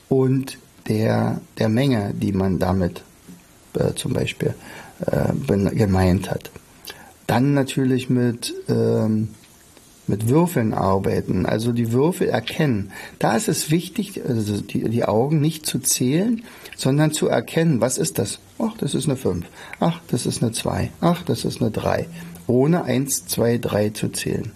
und 0.09 0.59
der, 0.89 1.41
der 1.59 1.69
Menge, 1.69 2.13
die 2.15 2.33
man 2.33 2.59
damit 2.59 3.03
äh, 3.75 3.95
zum 3.95 4.13
Beispiel 4.13 4.55
äh, 5.07 5.75
gemeint 5.75 6.31
hat. 6.31 6.51
Dann 7.27 7.55
natürlich 7.55 8.11
mit, 8.11 8.53
ähm, 8.69 9.29
mit 10.11 10.29
Würfeln 10.29 10.75
arbeiten, 10.75 11.47
also 11.47 11.73
die 11.73 11.93
Würfel 11.93 12.29
erkennen. 12.29 12.91
Da 13.21 13.37
ist 13.37 13.49
es 13.49 13.71
wichtig, 13.71 14.21
also 14.27 14.61
die, 14.61 14.89
die 14.91 15.05
Augen 15.05 15.41
nicht 15.41 15.65
zu 15.65 15.79
zählen, 15.79 16.43
sondern 16.77 17.13
zu 17.13 17.29
erkennen, 17.29 17.81
was 17.81 17.97
ist 17.97 18.19
das? 18.19 18.41
Ach, 18.59 18.77
das 18.77 18.95
ist 18.95 19.07
eine 19.07 19.17
5. 19.17 19.47
Ach, 19.79 20.01
das 20.09 20.27
ist 20.27 20.43
eine 20.43 20.53
2. 20.53 20.91
Ach, 21.01 21.23
das 21.23 21.45
ist 21.45 21.63
eine 21.63 21.71
3. 21.71 22.09
Ohne 22.49 22.85
1, 22.85 23.27
2, 23.27 23.59
3 23.59 23.91
zu 23.91 24.09
zählen. 24.09 24.51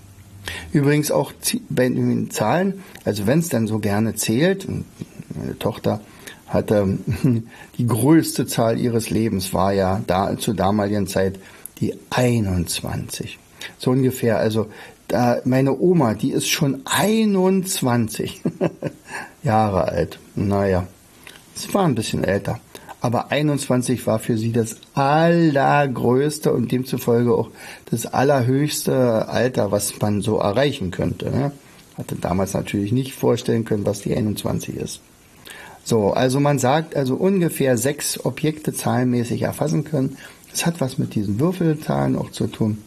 Übrigens 0.72 1.10
auch 1.10 1.32
bei 1.70 1.88
den 1.88 2.30
Zahlen, 2.30 2.82
also 3.04 3.26
wenn 3.26 3.38
es 3.38 3.48
dann 3.48 3.66
so 3.66 3.78
gerne 3.78 4.14
zählt, 4.16 4.66
meine 4.68 5.58
Tochter 5.58 6.00
hatte 6.48 6.98
die 7.78 7.86
größte 7.86 8.46
Zahl 8.46 8.78
ihres 8.78 9.08
Lebens 9.08 9.54
war 9.54 9.72
ja 9.72 10.02
da 10.06 10.36
zur 10.36 10.54
damaligen 10.54 11.06
Zeit 11.06 11.38
die 11.80 11.94
21. 12.10 13.38
So 13.78 13.90
ungefähr. 13.90 14.38
Also 14.38 14.68
da 15.08 15.38
meine 15.44 15.78
Oma, 15.78 16.14
die 16.14 16.32
ist 16.32 16.48
schon 16.48 16.82
21 16.84 18.42
Jahre 19.42 19.88
alt. 19.88 20.18
Naja, 20.34 20.86
sie 21.54 21.72
war 21.74 21.84
ein 21.84 21.94
bisschen 21.94 22.24
älter 22.24 22.60
aber 23.04 23.30
21 23.30 24.06
war 24.06 24.18
für 24.18 24.38
sie 24.38 24.50
das 24.50 24.76
allergrößte 24.94 26.50
und 26.50 26.72
demzufolge 26.72 27.34
auch 27.34 27.50
das 27.90 28.06
allerhöchste 28.06 29.28
Alter, 29.28 29.70
was 29.70 30.00
man 30.00 30.22
so 30.22 30.38
erreichen 30.38 30.90
könnte. 30.90 31.30
Ne? 31.30 31.52
Hatte 31.98 32.16
damals 32.16 32.54
natürlich 32.54 32.92
nicht 32.92 33.12
vorstellen 33.12 33.66
können, 33.66 33.84
was 33.84 34.00
die 34.00 34.16
21 34.16 34.76
ist. 34.76 35.00
So, 35.84 36.14
also 36.14 36.40
man 36.40 36.58
sagt 36.58 36.96
also 36.96 37.16
ungefähr 37.16 37.76
sechs 37.76 38.24
Objekte 38.24 38.72
zahlenmäßig 38.72 39.42
erfassen 39.42 39.84
können. 39.84 40.16
Das 40.50 40.64
hat 40.64 40.80
was 40.80 40.96
mit 40.96 41.14
diesen 41.14 41.38
Würfelzahlen 41.38 42.16
auch 42.16 42.30
zu 42.30 42.46
tun. 42.46 42.78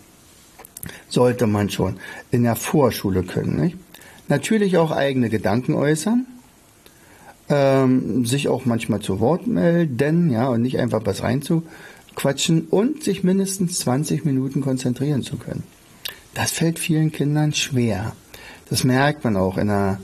Sollte 1.09 1.47
man 1.47 1.69
schon 1.69 1.97
in 2.31 2.43
der 2.43 2.55
Vorschule 2.55 3.23
können. 3.23 3.59
Nicht? 3.59 3.77
Natürlich 4.27 4.77
auch 4.77 4.91
eigene 4.91 5.29
Gedanken 5.29 5.73
äußern 5.73 6.25
ähm, 7.49 8.25
sich 8.25 8.47
auch 8.47 8.65
manchmal 8.65 8.99
zu 8.99 9.19
Wort 9.19 9.47
melden, 9.47 10.29
ja, 10.31 10.47
und 10.47 10.61
nicht 10.61 10.79
einfach 10.79 11.01
was 11.05 11.23
reinzuquatschen 11.23 12.67
und 12.69 13.03
sich 13.03 13.23
mindestens 13.23 13.79
20 13.79 14.25
Minuten 14.25 14.61
konzentrieren 14.61 15.23
zu 15.23 15.37
können. 15.37 15.63
Das 16.33 16.51
fällt 16.51 16.79
vielen 16.79 17.11
Kindern 17.11 17.53
schwer. 17.53 18.13
Das 18.69 18.83
merkt 18.83 19.23
man 19.23 19.37
auch 19.37 19.57
in 19.57 19.67
der 19.67 19.99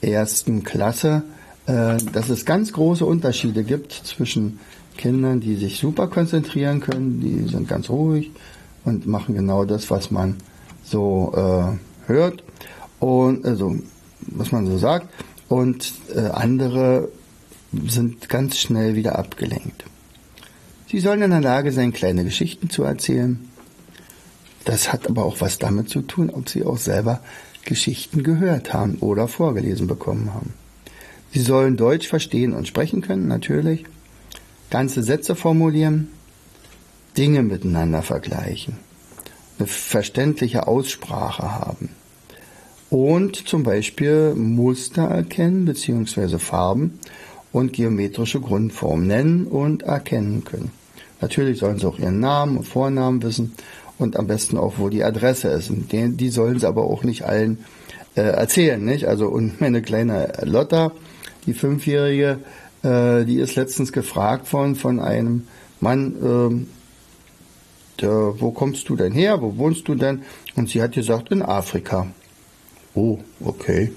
ersten 0.00 0.64
Klasse, 0.64 1.22
äh, 1.66 1.96
dass 2.12 2.28
es 2.28 2.44
ganz 2.44 2.72
große 2.72 3.06
Unterschiede 3.06 3.64
gibt 3.64 3.92
zwischen 3.92 4.60
Kindern, 4.98 5.40
die 5.40 5.56
sich 5.56 5.78
super 5.78 6.08
konzentrieren 6.08 6.80
können, 6.80 7.20
die 7.20 7.48
sind 7.48 7.68
ganz 7.68 7.88
ruhig 7.88 8.30
und 8.84 9.06
machen 9.06 9.34
genau 9.34 9.64
das, 9.64 9.90
was 9.90 10.10
man 10.10 10.36
so 10.84 11.32
äh, 11.36 12.08
hört 12.08 12.42
und 13.00 13.44
also 13.44 13.76
was 14.20 14.52
man 14.52 14.66
so 14.66 14.78
sagt 14.78 15.08
und 15.48 15.92
äh, 16.14 16.20
andere 16.20 17.08
sind 17.86 18.28
ganz 18.28 18.58
schnell 18.58 18.96
wieder 18.96 19.18
abgelenkt. 19.18 19.84
Sie 20.88 21.00
sollen 21.00 21.22
in 21.22 21.30
der 21.30 21.40
Lage 21.40 21.72
sein, 21.72 21.92
kleine 21.92 22.24
Geschichten 22.24 22.68
zu 22.68 22.82
erzählen. 22.82 23.48
Das 24.64 24.92
hat 24.92 25.08
aber 25.08 25.24
auch 25.24 25.40
was 25.40 25.58
damit 25.58 25.88
zu 25.88 26.02
tun, 26.02 26.30
ob 26.30 26.48
sie 26.48 26.64
auch 26.64 26.76
selber 26.76 27.20
Geschichten 27.64 28.22
gehört 28.22 28.74
haben 28.74 28.96
oder 28.96 29.26
vorgelesen 29.28 29.86
bekommen 29.86 30.34
haben. 30.34 30.52
Sie 31.32 31.40
sollen 31.40 31.76
Deutsch 31.76 32.08
verstehen 32.08 32.52
und 32.52 32.68
sprechen 32.68 33.00
können, 33.00 33.26
natürlich. 33.26 33.86
Ganze 34.70 35.02
Sätze 35.02 35.34
formulieren, 35.34 36.08
Dinge 37.16 37.42
miteinander 37.42 38.02
vergleichen, 38.02 38.78
eine 39.58 39.68
verständliche 39.68 40.66
Aussprache 40.66 41.52
haben 41.52 41.90
und 42.92 43.48
zum 43.48 43.62
Beispiel 43.62 44.34
Muster 44.34 45.04
erkennen 45.04 45.64
bzw. 45.64 46.38
Farben 46.38 46.98
und 47.50 47.72
geometrische 47.72 48.40
Grundformen 48.40 49.06
nennen 49.06 49.46
und 49.46 49.82
erkennen 49.82 50.44
können. 50.44 50.72
Natürlich 51.22 51.58
sollen 51.58 51.78
sie 51.78 51.86
auch 51.86 51.98
ihren 51.98 52.20
Namen 52.20 52.58
und 52.58 52.64
Vornamen 52.64 53.22
wissen 53.22 53.52
und 53.98 54.16
am 54.16 54.26
besten 54.26 54.58
auch, 54.58 54.74
wo 54.76 54.90
die 54.90 55.04
Adresse 55.04 55.48
ist. 55.48 55.70
Und 55.70 55.90
die, 55.92 56.28
sollen 56.28 56.58
sie 56.58 56.66
aber 56.66 56.84
auch 56.84 57.02
nicht 57.02 57.24
allen 57.24 57.64
äh, 58.14 58.22
erzählen. 58.22 58.84
Nicht? 58.84 59.06
Also 59.06 59.28
und 59.28 59.60
meine 59.60 59.80
kleine 59.80 60.32
Lotta, 60.42 60.92
die 61.46 61.54
Fünfjährige, 61.54 62.40
äh, 62.82 63.24
die 63.24 63.36
ist 63.36 63.54
letztens 63.54 63.92
gefragt 63.92 64.52
worden 64.52 64.74
von 64.74 65.00
einem 65.00 65.46
Mann, 65.80 66.66
äh, 66.66 66.81
der, 68.02 68.40
wo 68.40 68.50
kommst 68.50 68.88
du 68.88 68.96
denn 68.96 69.12
her, 69.12 69.40
wo 69.40 69.56
wohnst 69.56 69.88
du 69.88 69.94
denn? 69.94 70.22
Und 70.56 70.68
sie 70.68 70.82
hat 70.82 70.92
gesagt, 70.92 71.30
in 71.30 71.42
Afrika. 71.42 72.06
Oh, 72.94 73.18
okay. 73.40 73.92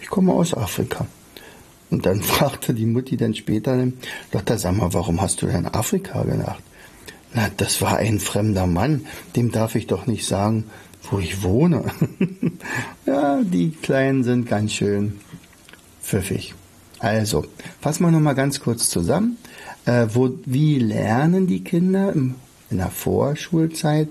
Ich 0.00 0.08
komme 0.08 0.32
aus 0.32 0.54
Afrika. 0.54 1.06
Und 1.90 2.06
dann 2.06 2.22
fragte 2.22 2.74
die 2.74 2.86
Mutti 2.86 3.16
dann 3.16 3.34
später, 3.34 3.86
Lotta, 4.32 4.58
sag 4.58 4.76
mal, 4.76 4.92
warum 4.92 5.20
hast 5.20 5.42
du 5.42 5.46
denn 5.46 5.66
Afrika 5.66 6.22
gedacht? 6.22 6.62
Na, 7.34 7.48
das 7.56 7.80
war 7.80 7.96
ein 7.96 8.18
fremder 8.18 8.66
Mann, 8.66 9.06
dem 9.36 9.52
darf 9.52 9.74
ich 9.74 9.86
doch 9.86 10.06
nicht 10.06 10.26
sagen, 10.26 10.64
wo 11.10 11.18
ich 11.18 11.42
wohne. 11.42 11.84
ja, 13.06 13.40
die 13.42 13.70
Kleinen 13.70 14.22
sind 14.24 14.48
ganz 14.48 14.72
schön 14.72 15.20
pfiffig. 16.02 16.54
Also, 16.98 17.44
fassen 17.80 18.04
wir 18.04 18.10
nochmal 18.10 18.34
ganz 18.34 18.60
kurz 18.60 18.88
zusammen. 18.88 19.38
Äh, 19.84 20.06
wo, 20.12 20.30
wie 20.44 20.78
lernen 20.78 21.46
die 21.46 21.64
Kinder 21.64 22.12
im, 22.12 22.36
in 22.72 22.78
der 22.78 22.90
Vorschulzeit? 22.90 24.08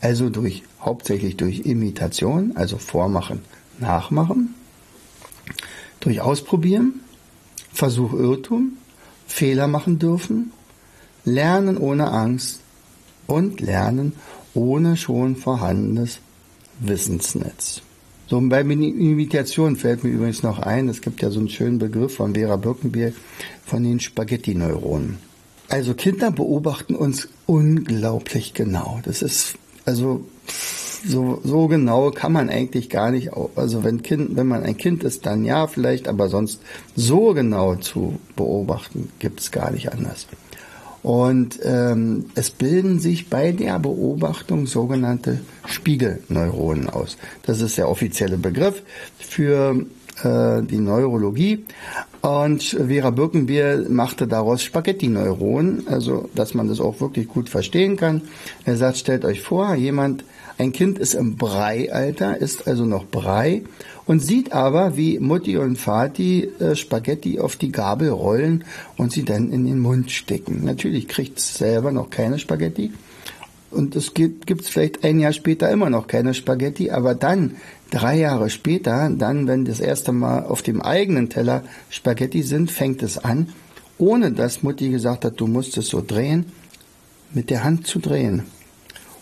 Also 0.00 0.30
durch, 0.30 0.62
hauptsächlich 0.80 1.36
durch 1.36 1.60
Imitation, 1.60 2.52
also 2.54 2.78
Vormachen 2.78 3.40
nachmachen, 3.78 4.54
durch 6.00 6.20
Ausprobieren, 6.20 7.00
Versuch, 7.72 8.12
Irrtum, 8.12 8.76
Fehler 9.26 9.66
machen 9.66 9.98
dürfen, 9.98 10.52
lernen 11.24 11.76
ohne 11.76 12.10
Angst 12.12 12.60
und 13.26 13.60
lernen 13.60 14.12
ohne 14.54 14.96
schon 14.96 15.36
vorhandenes 15.36 16.20
Wissensnetz. 16.78 17.82
So, 18.28 18.40
bei 18.40 18.60
Imitation 18.60 19.76
fällt 19.76 20.02
mir 20.02 20.10
übrigens 20.10 20.42
noch 20.42 20.58
ein, 20.58 20.88
es 20.88 21.00
gibt 21.00 21.22
ja 21.22 21.30
so 21.30 21.38
einen 21.38 21.48
schönen 21.48 21.78
Begriff 21.78 22.16
von 22.16 22.34
Vera 22.34 22.56
Birkenbier 22.56 23.12
von 23.64 23.84
den 23.84 24.00
Spaghetti-Neuronen. 24.00 25.18
Also 25.68 25.94
Kinder 25.94 26.30
beobachten 26.30 26.94
uns 26.94 27.28
unglaublich 27.46 28.54
genau. 28.54 29.00
Das 29.04 29.22
ist 29.22 29.54
also 29.84 30.24
so, 31.06 31.40
so 31.44 31.68
genau 31.68 32.10
kann 32.10 32.32
man 32.32 32.50
eigentlich 32.50 32.90
gar 32.90 33.10
nicht, 33.10 33.30
also 33.56 33.84
wenn, 33.84 34.02
kind, 34.02 34.36
wenn 34.36 34.46
man 34.46 34.62
ein 34.62 34.76
Kind 34.76 35.04
ist, 35.04 35.26
dann 35.26 35.44
ja 35.44 35.66
vielleicht, 35.66 36.08
aber 36.08 36.28
sonst 36.28 36.60
so 36.94 37.34
genau 37.34 37.76
zu 37.76 38.18
beobachten 38.34 39.10
gibt 39.18 39.40
es 39.40 39.50
gar 39.50 39.70
nicht 39.70 39.92
anders. 39.92 40.26
Und 41.02 41.60
ähm, 41.62 42.26
es 42.34 42.50
bilden 42.50 42.98
sich 42.98 43.30
bei 43.30 43.52
der 43.52 43.78
Beobachtung 43.78 44.66
sogenannte 44.66 45.38
Spiegelneuronen 45.64 46.90
aus. 46.90 47.16
Das 47.44 47.60
ist 47.60 47.78
der 47.78 47.88
offizielle 47.88 48.38
Begriff 48.38 48.82
für 49.18 49.86
äh, 50.22 50.62
die 50.62 50.78
Neurologie. 50.78 51.64
Und 52.22 52.62
Vera 52.62 53.10
Birkenbier 53.10 53.86
machte 53.88 54.26
daraus 54.26 54.62
Spaghetti-Neuronen, 54.62 55.86
also 55.86 56.28
dass 56.34 56.54
man 56.54 56.68
das 56.68 56.80
auch 56.80 57.00
wirklich 57.00 57.28
gut 57.28 57.48
verstehen 57.48 57.96
kann. 57.96 58.22
Er 58.64 58.76
sagt, 58.76 58.96
stellt 58.96 59.24
euch 59.24 59.42
vor, 59.42 59.74
jemand, 59.74 60.24
ein 60.58 60.72
Kind 60.72 60.98
ist 60.98 61.14
im 61.14 61.36
Breialter, 61.36 62.38
ist 62.38 62.66
also 62.66 62.84
noch 62.84 63.04
Brei 63.04 63.62
und 64.06 64.20
sieht 64.20 64.52
aber, 64.52 64.96
wie 64.96 65.18
Mutti 65.18 65.58
und 65.58 65.76
Vati 65.76 66.50
äh, 66.58 66.74
Spaghetti 66.74 67.38
auf 67.38 67.56
die 67.56 67.70
Gabel 67.70 68.08
rollen 68.08 68.64
und 68.96 69.12
sie 69.12 69.24
dann 69.24 69.52
in 69.52 69.66
den 69.66 69.78
Mund 69.78 70.10
stecken. 70.10 70.64
Natürlich 70.64 71.08
kriegt 71.08 71.38
es 71.38 71.58
selber 71.58 71.92
noch 71.92 72.08
keine 72.08 72.38
Spaghetti, 72.38 72.90
und 73.76 73.96
es 73.96 74.14
gibt 74.14 74.50
es 74.50 74.68
vielleicht 74.68 75.04
ein 75.04 75.18
Jahr 75.20 75.32
später 75.32 75.70
immer 75.70 75.90
noch 75.90 76.06
keine 76.06 76.34
Spaghetti, 76.34 76.90
aber 76.90 77.14
dann, 77.14 77.56
drei 77.90 78.18
Jahre 78.18 78.50
später, 78.50 79.10
dann, 79.10 79.46
wenn 79.46 79.64
das 79.64 79.80
erste 79.80 80.12
Mal 80.12 80.44
auf 80.44 80.62
dem 80.62 80.82
eigenen 80.82 81.28
Teller 81.28 81.62
Spaghetti 81.90 82.42
sind, 82.42 82.70
fängt 82.70 83.02
es 83.02 83.18
an, 83.18 83.48
ohne 83.98 84.32
dass 84.32 84.62
Mutti 84.62 84.90
gesagt 84.90 85.24
hat, 85.24 85.40
du 85.40 85.46
musst 85.46 85.76
es 85.76 85.88
so 85.88 86.02
drehen, 86.06 86.46
mit 87.32 87.50
der 87.50 87.64
Hand 87.64 87.86
zu 87.86 87.98
drehen. 87.98 88.44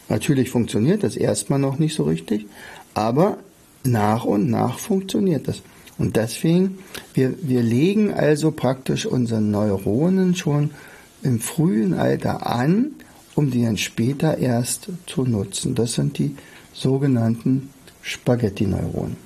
Natürlich 0.09 0.51
funktioniert 0.51 1.03
das 1.03 1.17
erstmal 1.17 1.59
noch 1.59 1.79
nicht 1.79 1.95
so 1.95 2.05
richtig, 2.05 2.47
aber 2.93 3.39
nach 3.83 4.25
und 4.25 4.51
nach 4.51 4.79
funktioniert 4.79 5.49
das. 5.49 5.63
Und 5.97 6.17
deswegen, 6.17 6.79
wir, 7.15 7.35
wir 7.43 7.63
legen 7.63 8.13
also 8.13 8.51
praktisch 8.51 9.07
unsere 9.07 9.41
Neuronen 9.41 10.35
schon 10.35 10.71
im 11.23 11.41
frühen 11.41 11.95
Alter 11.95 12.47
an, 12.47 12.93
um 13.35 13.51
die 13.51 13.65
dann 13.65 13.77
später 13.77 14.39
erst 14.39 14.89
zu 15.07 15.23
nutzen. 15.25 15.75
Das 15.75 15.95
sind 15.95 16.19
die 16.19 16.37
sogenannten 16.73 17.71
Spaghetti-Neuronen. 18.05 19.17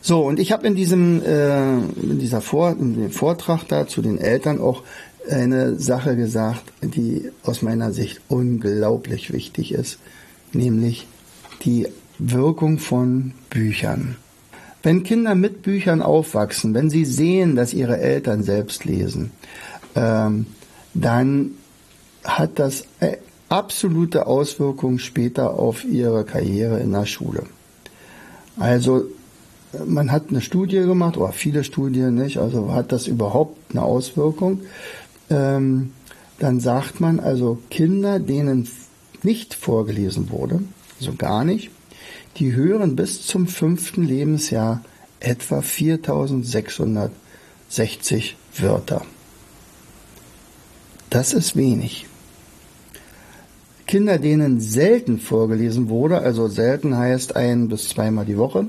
So, 0.00 0.22
und 0.22 0.38
ich 0.38 0.52
habe 0.52 0.66
in 0.66 0.74
diesem 0.74 1.22
äh, 1.22 1.76
in 1.76 2.18
dieser 2.18 2.40
Vor 2.40 2.70
in 2.70 2.94
dem 2.94 3.10
Vortrag 3.10 3.64
da 3.68 3.86
zu 3.86 4.00
den 4.00 4.18
Eltern 4.18 4.60
auch 4.60 4.82
eine 5.28 5.78
Sache 5.78 6.16
gesagt, 6.16 6.62
die 6.82 7.30
aus 7.42 7.62
meiner 7.62 7.92
Sicht 7.92 8.20
unglaublich 8.28 9.32
wichtig 9.32 9.72
ist, 9.72 9.98
nämlich 10.52 11.06
die 11.64 11.86
Wirkung 12.18 12.78
von 12.78 13.34
Büchern. 13.50 14.16
Wenn 14.82 15.02
Kinder 15.02 15.34
mit 15.34 15.62
Büchern 15.62 16.00
aufwachsen, 16.00 16.72
wenn 16.72 16.88
sie 16.88 17.04
sehen, 17.04 17.56
dass 17.56 17.74
ihre 17.74 17.98
Eltern 17.98 18.42
selbst 18.42 18.84
lesen, 18.84 19.32
ähm, 19.94 20.46
dann 20.94 21.50
hat 22.24 22.58
das 22.58 22.84
äh, 23.00 23.18
absolute 23.48 24.26
Auswirkungen 24.26 24.98
später 24.98 25.58
auf 25.58 25.84
ihre 25.84 26.24
Karriere 26.24 26.80
in 26.80 26.92
der 26.92 27.06
Schule. 27.06 27.44
Also 28.58 29.04
man 29.86 30.10
hat 30.10 30.30
eine 30.30 30.40
Studie 30.40 30.80
gemacht, 30.80 31.16
oder 31.16 31.32
viele 31.32 31.62
Studien 31.64 32.14
nicht, 32.14 32.38
also 32.38 32.72
hat 32.72 32.92
das 32.92 33.06
überhaupt 33.06 33.58
eine 33.70 33.82
Auswirkung. 33.82 34.60
Ähm, 35.30 35.92
dann 36.38 36.60
sagt 36.60 37.00
man 37.00 37.20
also 37.20 37.58
Kinder, 37.70 38.18
denen 38.18 38.68
nicht 39.22 39.54
vorgelesen 39.54 40.30
wurde, 40.30 40.60
also 40.98 41.14
gar 41.14 41.44
nicht, 41.44 41.70
die 42.36 42.54
hören 42.54 42.96
bis 42.96 43.26
zum 43.26 43.48
fünften 43.48 44.04
Lebensjahr 44.04 44.82
etwa 45.20 45.62
4660 45.62 48.36
Wörter. 48.56 49.04
Das 51.10 51.32
ist 51.32 51.56
wenig. 51.56 52.06
Kinder, 53.88 54.18
denen 54.18 54.60
selten 54.60 55.18
vorgelesen 55.18 55.88
wurde, 55.88 56.18
also 56.18 56.46
selten 56.46 56.94
heißt 56.94 57.36
ein 57.36 57.68
bis 57.68 57.88
zweimal 57.88 58.26
die 58.26 58.36
Woche, 58.36 58.66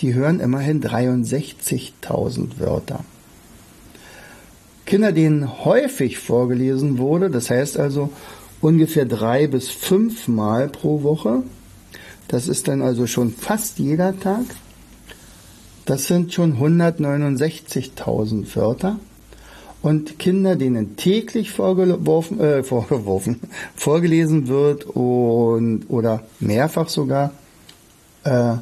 die 0.00 0.12
hören 0.12 0.38
immerhin 0.38 0.82
63.000 0.82 2.58
Wörter. 2.58 3.06
Kinder, 4.84 5.12
denen 5.12 5.64
häufig 5.64 6.18
vorgelesen 6.18 6.98
wurde, 6.98 7.30
das 7.30 7.48
heißt 7.48 7.78
also 7.78 8.10
ungefähr 8.60 9.06
drei 9.06 9.46
bis 9.46 9.70
fünfmal 9.70 10.68
pro 10.68 11.02
Woche, 11.02 11.42
das 12.28 12.48
ist 12.48 12.68
dann 12.68 12.82
also 12.82 13.06
schon 13.06 13.30
fast 13.30 13.78
jeder 13.78 14.20
Tag, 14.20 14.44
das 15.86 16.06
sind 16.06 16.34
schon 16.34 16.58
169.000 16.58 18.54
Wörter. 18.56 18.98
Und 19.82 20.20
Kinder, 20.20 20.54
denen 20.54 20.96
täglich 20.96 21.50
vorgeworfen, 21.50 22.40
äh, 22.40 22.62
vorgeworfen, 22.62 23.40
vorgelesen 23.74 24.46
wird 24.46 24.84
und, 24.84 25.86
oder 25.88 26.22
mehrfach 26.38 26.88
sogar, 26.88 27.32
äh, 28.22 28.54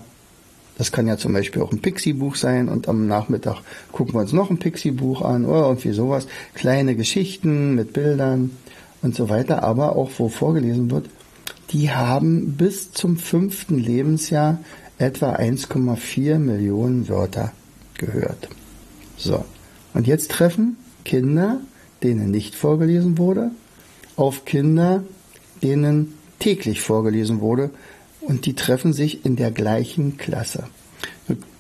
das 0.79 0.93
kann 0.93 1.07
ja 1.07 1.19
zum 1.19 1.35
Beispiel 1.35 1.61
auch 1.61 1.73
ein 1.73 1.83
Pixie-Buch 1.83 2.37
sein 2.37 2.71
und 2.71 2.89
am 2.89 3.07
Nachmittag 3.07 3.61
gucken 3.93 4.15
wir 4.15 4.21
uns 4.21 4.33
noch 4.33 4.49
ein 4.49 4.59
Pixie-Buch 4.59 5.21
an 5.21 5.45
oder 5.45 5.67
irgendwie 5.67 5.93
sowas. 5.93 6.27
Kleine 6.55 6.97
Geschichten 6.97 7.75
mit 7.75 7.93
Bildern 7.93 8.53
und 9.03 9.15
so 9.15 9.29
weiter, 9.29 9.63
aber 9.63 9.95
auch 9.97 10.11
wo 10.17 10.31
vorgelesen 10.31 10.91
wird, 10.91 11.11
die 11.71 11.91
haben 11.91 12.55
bis 12.55 12.93
zum 12.93 13.19
fünften 13.19 13.79
Lebensjahr 13.79 14.59
etwa 14.97 15.35
1,4 15.35 16.39
Millionen 16.39 17.11
Wörter 17.11 17.53
gehört. 17.99 18.49
So. 19.19 19.45
Und 19.93 20.07
jetzt 20.07 20.31
treffen 20.31 20.79
Kinder, 21.11 21.59
denen 22.05 22.31
nicht 22.31 22.55
vorgelesen 22.55 23.19
wurde, 23.19 23.51
auf 24.15 24.45
Kinder, 24.45 25.03
denen 25.61 26.15
täglich 26.39 26.83
vorgelesen 26.83 27.41
wurde 27.41 27.71
und 28.21 28.47
die 28.47 28.55
treffen 28.55 28.93
sich 28.93 29.25
in 29.25 29.35
der 29.35 29.51
gleichen 29.51 30.19
Klasse. 30.19 30.69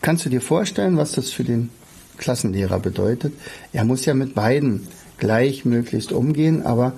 Kannst 0.02 0.24
du 0.24 0.30
dir 0.30 0.40
vorstellen, 0.40 0.96
was 0.96 1.12
das 1.12 1.30
für 1.30 1.42
den 1.42 1.70
Klassenlehrer 2.16 2.78
bedeutet? 2.78 3.32
Er 3.72 3.84
muss 3.84 4.04
ja 4.04 4.14
mit 4.14 4.36
beiden 4.36 4.86
gleich 5.18 5.64
möglichst 5.64 6.12
umgehen, 6.12 6.64
aber 6.64 6.92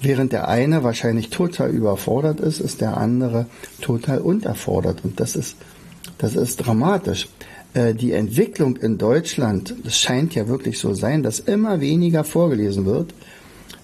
während 0.00 0.32
der 0.32 0.48
eine 0.48 0.82
wahrscheinlich 0.82 1.28
total 1.28 1.68
überfordert 1.68 2.40
ist, 2.40 2.58
ist 2.58 2.80
der 2.80 2.96
andere 2.96 3.44
total 3.82 4.20
unterfordert 4.20 5.04
und 5.04 5.20
das 5.20 5.36
ist 5.36 5.56
das 6.16 6.36
ist 6.36 6.56
dramatisch. 6.56 7.28
Äh, 7.74 7.94
die 7.94 8.12
Entwicklung 8.12 8.76
in 8.76 8.98
Deutschland, 8.98 9.74
es 9.84 9.98
scheint 9.98 10.34
ja 10.34 10.48
wirklich 10.48 10.78
so 10.78 10.94
sein, 10.94 11.22
dass 11.22 11.40
immer 11.40 11.80
weniger 11.80 12.24
vorgelesen 12.24 12.86
wird, 12.86 13.14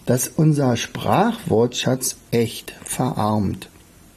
dass 0.06 0.28
unser 0.28 0.76
Sprachwortschatz 0.76 2.16
echt 2.30 2.74
verarmt. 2.84 3.68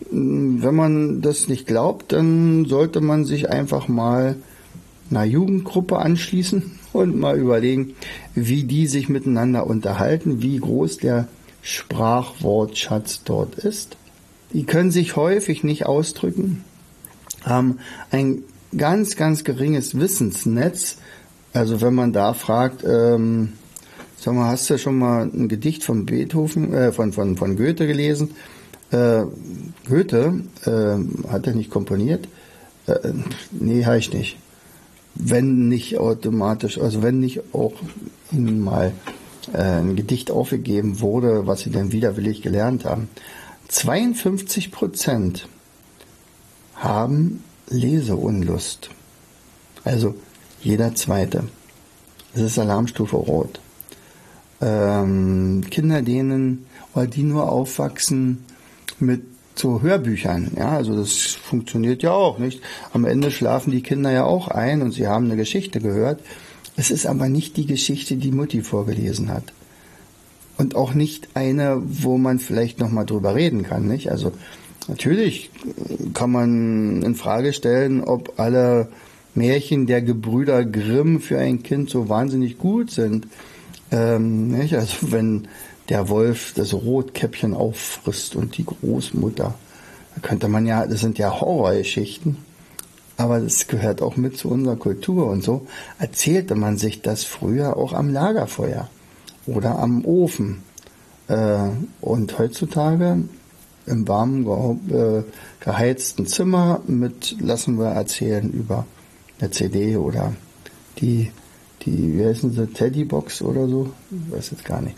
Hm, 0.10 0.64
wenn 0.64 0.76
man 0.76 1.22
das 1.22 1.48
nicht 1.48 1.68
glaubt, 1.68 2.12
dann 2.12 2.66
sollte 2.66 3.02
man 3.02 3.26
sich 3.26 3.50
einfach 3.50 3.88
mal 3.88 4.36
einer 5.10 5.24
Jugendgruppe 5.24 5.98
anschließen 5.98 6.80
und 6.94 7.18
mal 7.18 7.38
überlegen, 7.38 7.96
wie 8.36 8.64
die 8.64 8.88
sich 8.88 9.10
miteinander 9.10 9.68
unterhalten, 9.68 10.42
wie 10.42 10.58
groß 10.58 10.98
der 10.98 11.28
Sprachwortschatz 11.62 13.22
dort 13.24 13.56
ist. 13.56 13.98
Die 14.54 14.64
können 14.64 14.92
sich 14.92 15.16
häufig 15.16 15.64
nicht 15.64 15.86
ausdrücken, 15.86 16.64
haben 17.44 17.80
ein 18.12 18.44
ganz, 18.76 19.16
ganz 19.16 19.44
geringes 19.44 19.98
Wissensnetz. 19.98 20.98
Also 21.54 21.82
wenn 21.82 21.96
man 21.96 22.14
da 22.14 22.34
fragt, 22.34 22.84
ähm, 22.84 23.54
sag 24.18 24.34
mal, 24.34 24.50
hast 24.50 24.70
du 24.70 24.78
schon 24.78 24.98
mal 24.98 25.24
ein 25.24 25.48
Gedicht 25.48 25.84
von 25.84 26.06
Beethoven, 26.06 26.74
äh, 26.74 26.92
von, 26.92 27.14
von, 27.14 27.38
von 27.38 27.56
Goethe 27.56 27.88
gelesen? 27.88 28.36
Äh, 28.92 29.24
Goethe 29.88 30.42
äh, 30.66 31.30
hat 31.30 31.48
er 31.48 31.54
nicht 31.54 31.72
komponiert? 31.72 32.28
Äh, 32.88 33.14
nee, 33.52 33.86
habe 33.86 33.98
ich 33.98 34.14
nicht. 34.14 34.38
Wenn 35.16 35.68
nicht 35.68 35.98
automatisch, 35.98 36.80
also 36.80 37.02
wenn 37.02 37.20
nicht 37.20 37.54
auch 37.54 37.74
ihnen 38.32 38.60
mal 38.64 38.94
äh, 39.54 39.58
ein 39.58 39.96
Gedicht 39.96 40.32
aufgegeben 40.32 41.00
wurde, 41.00 41.48
was 41.48 41.62
sie 41.62 41.72
dann 41.72 41.92
widerwillig 41.92 42.42
gelernt 42.42 42.86
haben. 42.86 43.10
52 43.70 44.72
Prozent 44.72 45.48
haben 46.76 47.44
Leseunlust. 47.70 48.90
Also 49.84 50.16
jeder 50.62 50.96
zweite. 50.96 51.44
Es 52.34 52.42
ist 52.42 52.60
Alarmstufe 52.60 53.16
Rot. 53.16 53.60
Ähm, 54.62 55.64
Kinder, 55.70 56.02
denen 56.02 56.66
oder 56.94 57.08
die 57.08 57.24
nur 57.24 57.52
aufwachsen 57.52 58.44
mit 59.00 59.24
so 59.56 59.82
Hörbüchern, 59.82 60.52
ja, 60.56 60.70
also 60.70 60.96
das 60.96 61.14
funktioniert 61.34 62.04
ja 62.04 62.12
auch, 62.12 62.38
nicht? 62.38 62.62
Am 62.94 63.06
Ende 63.06 63.32
schlafen 63.32 63.72
die 63.72 63.82
Kinder 63.82 64.12
ja 64.12 64.24
auch 64.24 64.48
ein 64.50 64.82
und 64.82 64.92
sie 64.92 65.08
haben 65.08 65.26
eine 65.26 65.36
Geschichte 65.36 65.80
gehört. 65.80 66.22
Es 66.76 66.92
ist 66.92 67.08
aber 67.08 67.28
nicht 67.28 67.58
die 67.58 67.66
Geschichte, 67.66 68.18
die 68.18 68.32
Mutti 68.32 68.62
vorgelesen 68.62 69.30
hat. 69.30 69.54
und 70.58 70.76
auch 70.76 70.94
nicht 70.94 71.30
eine, 71.36 71.82
wo 71.86 72.18
man 72.18 72.40
vielleicht 72.40 72.80
noch 72.80 72.90
mal 72.90 73.06
drüber 73.06 73.36
reden 73.36 73.64
kann, 73.64 73.88
nicht? 73.88 74.12
Also 74.12 74.34
natürlich 74.88 75.50
kann 76.14 76.32
man 76.32 77.02
in 77.02 77.16
Frage 77.16 77.54
stellen, 77.54 78.04
ob 78.04 78.40
alle 78.40 78.90
Märchen 79.36 79.86
der 79.86 80.02
Gebrüder 80.02 80.66
Grimm 80.66 81.22
für 81.22 81.40
ein 81.40 81.64
Kind 81.64 81.90
so 81.90 82.10
wahnsinnig 82.10 82.58
gut 82.58 82.92
sind. 82.92 83.28
Ähm, 83.92 84.50
nicht? 84.50 84.76
Also 84.76 85.12
wenn 85.12 85.48
der 85.90 86.10
Wolf 86.10 86.54
das 86.56 86.74
Rotkäppchen 86.74 87.54
auffrisst 87.54 88.36
und 88.36 88.58
die 88.58 88.66
Großmutter, 88.66 89.54
da 90.16 90.22
könnte 90.22 90.48
man 90.48 90.66
ja, 90.66 90.86
das 90.86 91.02
sind 91.02 91.18
ja 91.18 91.40
Horrorgeschichten, 91.40 92.38
aber 93.16 93.40
das 93.40 93.68
gehört 93.68 94.02
auch 94.02 94.18
mit 94.18 94.38
zu 94.38 94.50
unserer 94.50 94.76
Kultur 94.76 95.28
und 95.28 95.44
so 95.44 95.68
erzählte 96.00 96.56
man 96.56 96.78
sich 96.78 97.02
das 97.02 97.24
früher 97.24 97.78
auch 97.78 97.94
am 97.94 98.12
Lagerfeuer 98.12 98.90
oder 99.46 99.80
am 99.80 100.04
Ofen. 100.06 100.64
Äh, 101.28 101.70
und 102.02 102.38
heutzutage 102.40 103.24
im 103.88 104.08
warmen, 104.08 104.46
äh, 104.90 105.24
geheizten 105.60 106.28
Zimmer 106.28 106.82
mit, 106.88 107.38
lassen 107.40 107.80
wir 107.80 107.88
erzählen 107.88 108.52
über 108.52 108.86
eine 109.40 109.52
CD 109.52 109.98
oder 109.98 110.34
die, 111.00 111.32
die, 111.84 112.18
wie 112.18 112.26
heißen 112.26 112.52
sie, 112.52 112.68
Teddybox 112.68 113.42
oder 113.42 113.68
so? 113.68 113.92
Ich 114.12 114.36
weiß 114.36 114.52
jetzt 114.52 114.66
gar 114.66 114.82
nicht. 114.82 114.96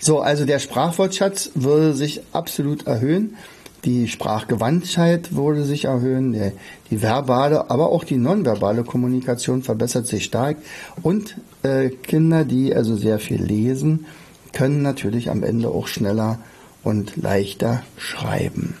So, 0.00 0.20
also 0.20 0.44
der 0.44 0.58
Sprachwortschatz 0.58 1.50
würde 1.54 1.94
sich 1.94 2.22
absolut 2.32 2.86
erhöhen. 2.86 3.36
Die 3.84 4.08
Sprachgewandtheit 4.08 5.34
würde 5.34 5.64
sich 5.64 5.84
erhöhen, 5.84 6.32
die, 6.32 6.52
die 6.90 7.02
verbale, 7.02 7.70
aber 7.70 7.90
auch 7.90 8.04
die 8.04 8.16
nonverbale 8.16 8.84
Kommunikation 8.84 9.62
verbessert 9.62 10.06
sich 10.06 10.24
stark. 10.24 10.56
Und 11.02 11.36
äh, 11.62 11.90
Kinder, 11.90 12.44
die 12.44 12.74
also 12.74 12.96
sehr 12.96 13.18
viel 13.18 13.42
lesen, 13.42 14.06
können 14.52 14.82
natürlich 14.82 15.30
am 15.30 15.42
Ende 15.42 15.68
auch 15.68 15.86
schneller 15.86 16.38
und 16.84 17.16
leichter 17.16 17.82
schreiben. 17.96 18.76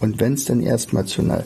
Und 0.00 0.20
wenn 0.20 0.34
es 0.34 0.44
dann 0.44 0.60
erstmal 0.60 1.04
zu, 1.04 1.22
einer, 1.22 1.44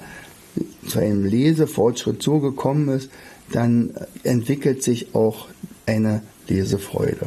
zu 0.87 0.99
einem 1.01 1.25
Lesefortschritt 1.25 2.23
so 2.23 2.38
gekommen 2.38 2.88
ist, 2.88 3.11
dann 3.53 3.90
entwickelt 4.23 4.83
sich 4.83 5.14
auch 5.14 5.49
eine 5.87 6.23
Lesefreude. 6.49 7.27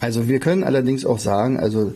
Also 0.00 0.28
wir 0.28 0.38
können 0.38 0.64
allerdings 0.64 1.06
auch 1.06 1.18
sagen, 1.18 1.58
also 1.58 1.94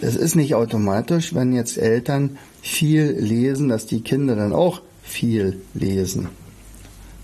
es 0.00 0.16
ist 0.16 0.34
nicht 0.34 0.54
automatisch, 0.54 1.34
wenn 1.34 1.52
jetzt 1.52 1.78
Eltern 1.78 2.38
viel 2.60 3.12
lesen, 3.12 3.68
dass 3.68 3.86
die 3.86 4.00
Kinder 4.00 4.34
dann 4.34 4.52
auch 4.52 4.82
viel 5.02 5.60
lesen. 5.74 6.28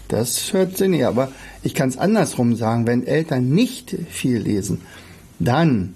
Das 0.09 0.53
hört 0.53 0.77
Sinn, 0.77 0.95
ja, 0.95 1.09
aber 1.09 1.33
ich 1.63 1.75
kann 1.75 1.89
es 1.89 1.97
andersrum 1.99 2.55
sagen, 2.55 2.87
wenn 2.87 3.07
Eltern 3.07 3.49
nicht 3.49 3.97
viel 4.11 4.39
lesen, 4.39 4.83
dann 5.39 5.95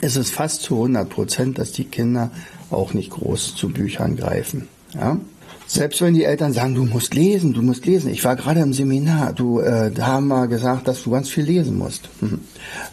ist 0.00 0.16
es 0.16 0.30
fast 0.30 0.62
zu 0.62 0.74
100 0.76 1.08
Prozent, 1.08 1.58
dass 1.58 1.72
die 1.72 1.84
Kinder 1.84 2.30
auch 2.70 2.94
nicht 2.94 3.10
groß 3.10 3.56
zu 3.56 3.68
Büchern 3.68 4.16
greifen. 4.16 4.68
Ja? 4.94 5.18
Selbst 5.66 6.02
wenn 6.02 6.14
die 6.14 6.24
Eltern 6.24 6.52
sagen, 6.52 6.74
du 6.74 6.84
musst 6.84 7.14
lesen, 7.14 7.52
du 7.52 7.62
musst 7.62 7.86
lesen. 7.86 8.10
Ich 8.10 8.24
war 8.24 8.34
gerade 8.34 8.58
im 8.60 8.72
Seminar, 8.72 9.32
du, 9.32 9.60
äh, 9.60 9.92
da 9.92 10.08
haben 10.08 10.26
wir 10.26 10.48
gesagt, 10.48 10.88
dass 10.88 11.04
du 11.04 11.12
ganz 11.12 11.28
viel 11.28 11.44
lesen 11.44 11.78
musst. 11.78 12.08
Mhm. 12.20 12.40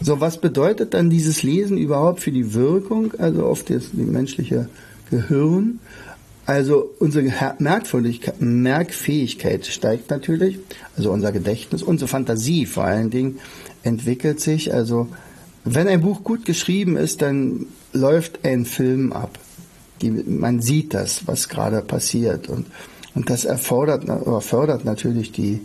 So, 0.00 0.20
was 0.20 0.38
bedeutet 0.40 0.94
dann 0.94 1.10
dieses 1.10 1.42
Lesen 1.42 1.76
überhaupt 1.76 2.20
für 2.20 2.30
die 2.30 2.54
Wirkung, 2.54 3.14
also 3.18 3.46
auf 3.46 3.64
das 3.64 3.92
menschliche 3.94 4.68
Gehirn? 5.10 5.80
Also 6.46 6.88
unsere 7.00 7.30
Merkfähigkeit 8.38 9.66
steigt 9.66 10.10
natürlich, 10.10 10.58
also 10.96 11.10
unser 11.10 11.32
Gedächtnis, 11.32 11.82
unsere 11.82 12.08
Fantasie 12.08 12.64
vor 12.64 12.84
allen 12.84 13.10
Dingen 13.10 13.40
entwickelt 13.82 14.40
sich. 14.40 14.72
Also 14.72 15.08
wenn 15.64 15.88
ein 15.88 16.00
Buch 16.00 16.24
gut 16.24 16.44
geschrieben 16.44 16.96
ist, 16.96 17.22
dann 17.22 17.66
läuft 17.92 18.44
ein 18.44 18.64
Film 18.64 19.12
ab 19.12 19.38
die, 20.00 20.10
man 20.10 20.60
sieht 20.60 20.94
das, 20.94 21.26
was 21.26 21.48
gerade 21.48 21.82
passiert. 21.82 22.48
Und, 22.48 22.66
und 23.14 23.30
das 23.30 23.44
erfordert 23.44 24.08
oder 24.08 24.40
fördert 24.40 24.84
natürlich 24.84 25.32
die 25.32 25.60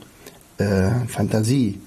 äh, 0.58 0.92
Fantasie. 1.08 1.80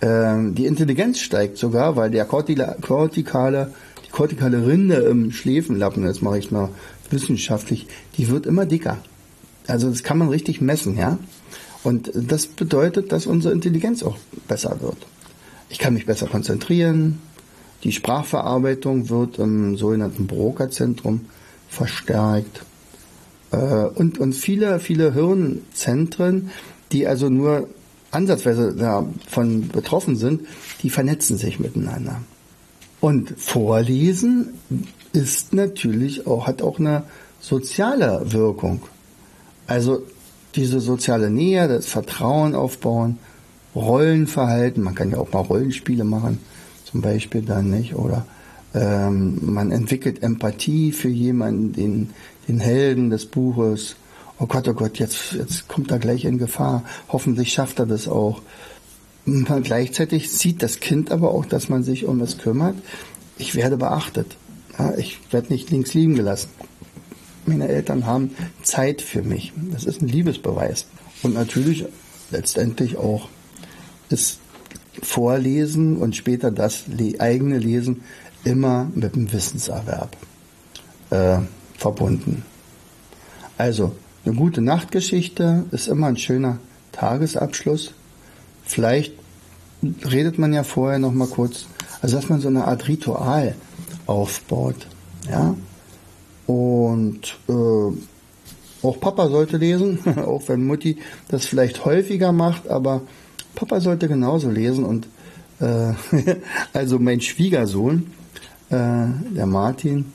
Ähm, 0.00 0.54
die 0.54 0.66
Intelligenz 0.66 1.20
steigt 1.20 1.56
sogar, 1.56 1.96
weil 1.96 2.10
der 2.10 2.24
kortikale, 2.24 3.72
die 4.06 4.10
kortikale 4.10 4.66
Rinde 4.66 4.96
im 4.96 5.32
Schläfenlappen, 5.32 6.04
das 6.04 6.22
mache 6.22 6.38
ich 6.38 6.50
mal 6.50 6.70
wissenschaftlich, 7.10 7.86
die 8.16 8.28
wird 8.28 8.46
immer 8.46 8.66
dicker. 8.66 8.98
Also 9.66 9.90
das 9.90 10.02
kann 10.02 10.18
man 10.18 10.28
richtig 10.28 10.60
messen, 10.60 10.96
ja. 10.96 11.18
Und 11.84 12.10
das 12.14 12.46
bedeutet, 12.46 13.12
dass 13.12 13.26
unsere 13.26 13.54
Intelligenz 13.54 14.02
auch 14.02 14.16
besser 14.46 14.80
wird. 14.80 14.96
Ich 15.70 15.78
kann 15.78 15.94
mich 15.94 16.06
besser 16.06 16.26
konzentrieren. 16.26 17.20
Die 17.84 17.92
Sprachverarbeitung 17.92 19.08
wird 19.08 19.38
im 19.38 19.76
sogenannten 19.76 20.26
Broca-Zentrum 20.26 21.26
verstärkt. 21.68 22.64
Äh, 23.52 23.56
und, 23.56 24.18
und 24.18 24.34
viele, 24.34 24.80
viele 24.80 25.14
Hirnzentren, 25.14 26.50
die 26.92 27.06
also 27.06 27.28
nur 27.28 27.68
ansatzweise 28.10 28.74
davon 28.74 29.68
betroffen 29.68 30.16
sind, 30.16 30.42
die 30.82 30.90
vernetzen 30.90 31.36
sich 31.36 31.60
miteinander. 31.60 32.20
Und 33.00 33.34
Vorlesen 33.38 34.54
ist 35.12 35.52
natürlich 35.52 36.26
auch, 36.26 36.46
hat 36.46 36.62
auch 36.62 36.78
eine 36.78 37.04
soziale 37.40 38.32
Wirkung. 38.32 38.82
Also 39.66 40.02
diese 40.56 40.80
soziale 40.80 41.30
Nähe, 41.30 41.68
das 41.68 41.86
Vertrauen 41.86 42.54
aufbauen, 42.54 43.18
Rollenverhalten, 43.74 44.82
man 44.82 44.94
kann 44.94 45.10
ja 45.10 45.18
auch 45.18 45.32
mal 45.32 45.40
Rollenspiele 45.40 46.04
machen, 46.04 46.40
zum 46.90 47.00
Beispiel 47.00 47.42
dann 47.42 47.70
nicht, 47.70 47.94
oder 47.94 48.26
ähm, 48.74 49.38
man 49.42 49.72
entwickelt 49.72 50.22
Empathie 50.22 50.92
für 50.92 51.08
jemanden, 51.08 51.72
den, 51.72 52.10
den 52.46 52.60
Helden 52.60 53.10
des 53.10 53.26
Buches. 53.26 53.96
Oh 54.38 54.46
Gott, 54.46 54.68
oh 54.68 54.74
Gott, 54.74 54.98
jetzt, 54.98 55.32
jetzt 55.32 55.68
kommt 55.68 55.90
er 55.90 55.98
gleich 55.98 56.24
in 56.24 56.38
Gefahr. 56.38 56.84
Hoffentlich 57.08 57.52
schafft 57.52 57.78
er 57.78 57.86
das 57.86 58.08
auch. 58.08 58.42
Und 59.26 59.64
gleichzeitig 59.64 60.30
sieht 60.30 60.62
das 60.62 60.80
Kind 60.80 61.10
aber 61.10 61.32
auch, 61.32 61.44
dass 61.44 61.68
man 61.68 61.82
sich 61.82 62.06
um 62.06 62.20
es 62.20 62.38
kümmert. 62.38 62.76
Ich 63.36 63.54
werde 63.54 63.76
beachtet. 63.76 64.36
Ja, 64.78 64.94
ich 64.96 65.18
werde 65.30 65.52
nicht 65.52 65.70
links 65.70 65.92
liegen 65.92 66.14
gelassen. 66.14 66.48
Meine 67.46 67.68
Eltern 67.68 68.06
haben 68.06 68.30
Zeit 68.62 69.02
für 69.02 69.22
mich. 69.22 69.52
Das 69.72 69.84
ist 69.84 70.00
ein 70.00 70.08
Liebesbeweis. 70.08 70.86
Und 71.22 71.34
natürlich 71.34 71.84
letztendlich 72.30 72.96
auch 72.96 73.28
das 74.08 74.38
Vorlesen 75.02 75.96
und 75.96 76.16
später 76.16 76.50
das 76.50 76.84
eigene 77.18 77.58
Lesen 77.58 78.02
immer 78.44 78.90
mit 78.94 79.14
dem 79.14 79.32
Wissenserwerb 79.32 80.16
äh, 81.10 81.38
verbunden. 81.76 82.44
Also 83.56 83.92
eine 84.24 84.34
gute 84.34 84.60
Nachtgeschichte 84.60 85.64
ist 85.70 85.88
immer 85.88 86.06
ein 86.06 86.16
schöner 86.16 86.58
Tagesabschluss. 86.92 87.92
Vielleicht 88.64 89.14
redet 89.82 90.38
man 90.38 90.52
ja 90.52 90.64
vorher 90.64 90.98
noch 90.98 91.12
mal 91.12 91.28
kurz, 91.28 91.66
also 92.02 92.16
dass 92.16 92.28
man 92.28 92.40
so 92.40 92.48
eine 92.48 92.64
Art 92.64 92.88
Ritual 92.88 93.54
aufbaut, 94.06 94.86
ja. 95.30 95.54
Und 96.46 97.38
äh, 97.48 98.82
auch 98.82 99.00
Papa 99.00 99.28
sollte 99.28 99.58
lesen, 99.58 99.98
auch 100.16 100.42
wenn 100.48 100.66
Mutti 100.66 100.98
das 101.28 101.46
vielleicht 101.46 101.84
häufiger 101.84 102.32
macht, 102.32 102.68
aber 102.68 103.02
Papa 103.58 103.80
sollte 103.80 104.06
genauso 104.06 104.48
lesen 104.48 104.84
und 104.84 105.08
äh, 105.58 105.92
also 106.72 107.00
mein 107.00 107.20
Schwiegersohn, 107.20 108.06
äh, 108.70 109.06
der 109.34 109.46
Martin, 109.46 110.12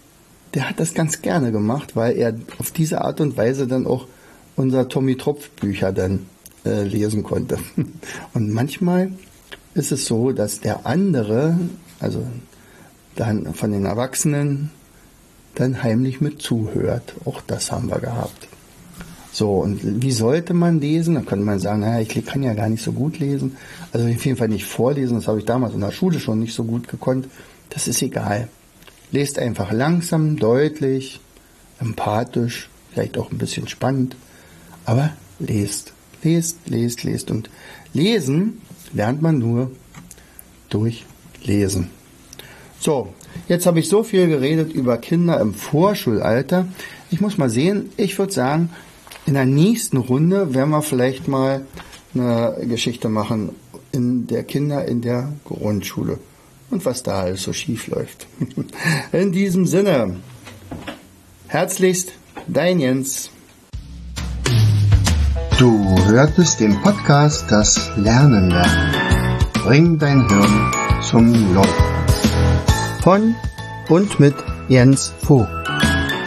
der 0.54 0.70
hat 0.70 0.80
das 0.80 0.94
ganz 0.94 1.22
gerne 1.22 1.52
gemacht, 1.52 1.98
weil 1.98 2.16
er 2.16 2.36
auf 2.60 2.72
diese 2.72 3.02
Art 3.02 3.20
und 3.20 3.36
Weise 3.36 3.68
dann 3.68 3.86
auch 3.86 4.08
unser 4.56 4.88
Tommy 4.88 5.18
Tropf 5.18 5.50
Bücher 5.50 5.92
dann 5.92 6.26
äh, 6.64 6.84
lesen 6.84 7.24
konnte. 7.24 7.58
Und 8.34 8.52
manchmal 8.52 9.12
ist 9.74 9.92
es 9.92 10.06
so, 10.06 10.32
dass 10.32 10.62
der 10.62 10.86
andere, 10.86 11.58
also 12.00 12.26
dann 13.16 13.54
von 13.54 13.72
den 13.72 13.86
Erwachsenen, 13.86 14.70
dann 15.56 15.84
heimlich 15.84 16.22
mit 16.22 16.42
zuhört. 16.42 17.16
Auch 17.26 17.42
das 17.42 17.72
haben 17.72 17.90
wir 17.90 18.00
gehabt. 18.00 18.48
So, 19.34 19.56
und 19.56 20.04
wie 20.04 20.12
sollte 20.12 20.54
man 20.54 20.80
lesen? 20.80 21.16
Da 21.16 21.22
könnte 21.22 21.44
man 21.44 21.58
sagen, 21.58 21.80
naja, 21.80 22.00
ich 22.00 22.24
kann 22.24 22.44
ja 22.44 22.54
gar 22.54 22.70
nicht 22.70 22.84
so 22.84 22.92
gut 22.92 23.18
lesen. 23.18 23.58
Also 23.92 24.08
auf 24.08 24.26
jeden 24.26 24.38
Fall 24.38 24.48
nicht 24.48 24.66
vorlesen, 24.66 25.16
das 25.16 25.28
habe 25.28 25.40
ich 25.40 25.46
damals 25.46 25.74
in 25.74 25.82
der 25.82 25.92
Schule 25.92 26.20
schon 26.20 26.40
nicht 26.40 26.54
so 26.54 26.64
gut 26.64 26.88
gekonnt. 26.88 27.28
Das 27.70 27.88
ist 27.88 28.04
egal. 28.04 28.48
Lest 29.12 29.40
einfach 29.40 29.72
langsam, 29.72 30.38
deutlich, 30.38 31.20
empathisch, 31.80 32.70
vielleicht 32.92 33.18
auch 33.18 33.32
ein 33.32 33.40
bisschen 33.40 33.68
spannend, 33.68 34.16
aber 34.86 35.14
lest, 35.40 35.94
lest, 36.22 36.58
lest, 36.68 37.04
lest. 37.04 37.32
Und 37.32 37.50
lesen 37.92 38.62
lernt 38.94 39.24
man 39.24 39.40
nur 39.40 39.72
durch 40.70 41.06
Lesen. 41.44 41.90
So, 42.80 43.14
jetzt 43.48 43.66
habe 43.66 43.80
ich 43.80 43.90
so 43.90 44.04
viel 44.04 44.28
geredet 44.28 44.74
über 44.74 44.98
Kinder 44.98 45.40
im 45.40 45.56
Vorschulalter. 45.56 46.68
Ich 47.10 47.20
muss 47.20 47.40
mal 47.40 47.50
sehen, 47.50 47.90
ich 47.98 48.20
würde 48.20 48.32
sagen, 48.32 48.70
in 49.26 49.34
der 49.34 49.46
nächsten 49.46 49.98
Runde 49.98 50.54
werden 50.54 50.72
wir 50.72 50.82
vielleicht 50.82 51.28
mal 51.28 51.66
eine 52.14 52.56
Geschichte 52.68 53.10
machen 53.10 53.52
in 53.92 54.28
der 54.28 54.44
Kinder 54.44 54.86
in 54.86 55.02
der 55.02 55.32
Grundschule. 55.46 56.20
und 56.72 56.86
was 56.86 57.04
da 57.04 57.22
alles 57.22 57.44
so 57.44 57.54
schief 57.54 57.88
läuft. 57.88 58.26
In 59.12 59.32
diesem 59.32 59.68
Sinne, 59.68 60.16
herzlichst, 61.48 62.14
dein 62.48 62.80
Jens. 62.80 63.30
Du 65.60 65.96
hörtest 66.08 66.60
den 66.60 66.82
Podcast 66.82 67.46
Das 67.50 67.92
Lernen 67.96 68.50
lernen. 68.50 69.40
Bring 69.54 70.00
dein 70.00 70.28
Hirn 70.28 70.72
zum 71.04 71.54
Laufen. 71.54 71.84
Von 73.04 73.36
und 73.90 74.20
mit 74.20 74.34
Jens 74.68 75.14
Vogt, 75.22 75.50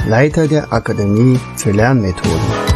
Leiter 0.07 0.47
der 0.47 0.73
Akademie 0.73 1.41
für 1.57 1.73
Lernmethoden. 1.73 2.76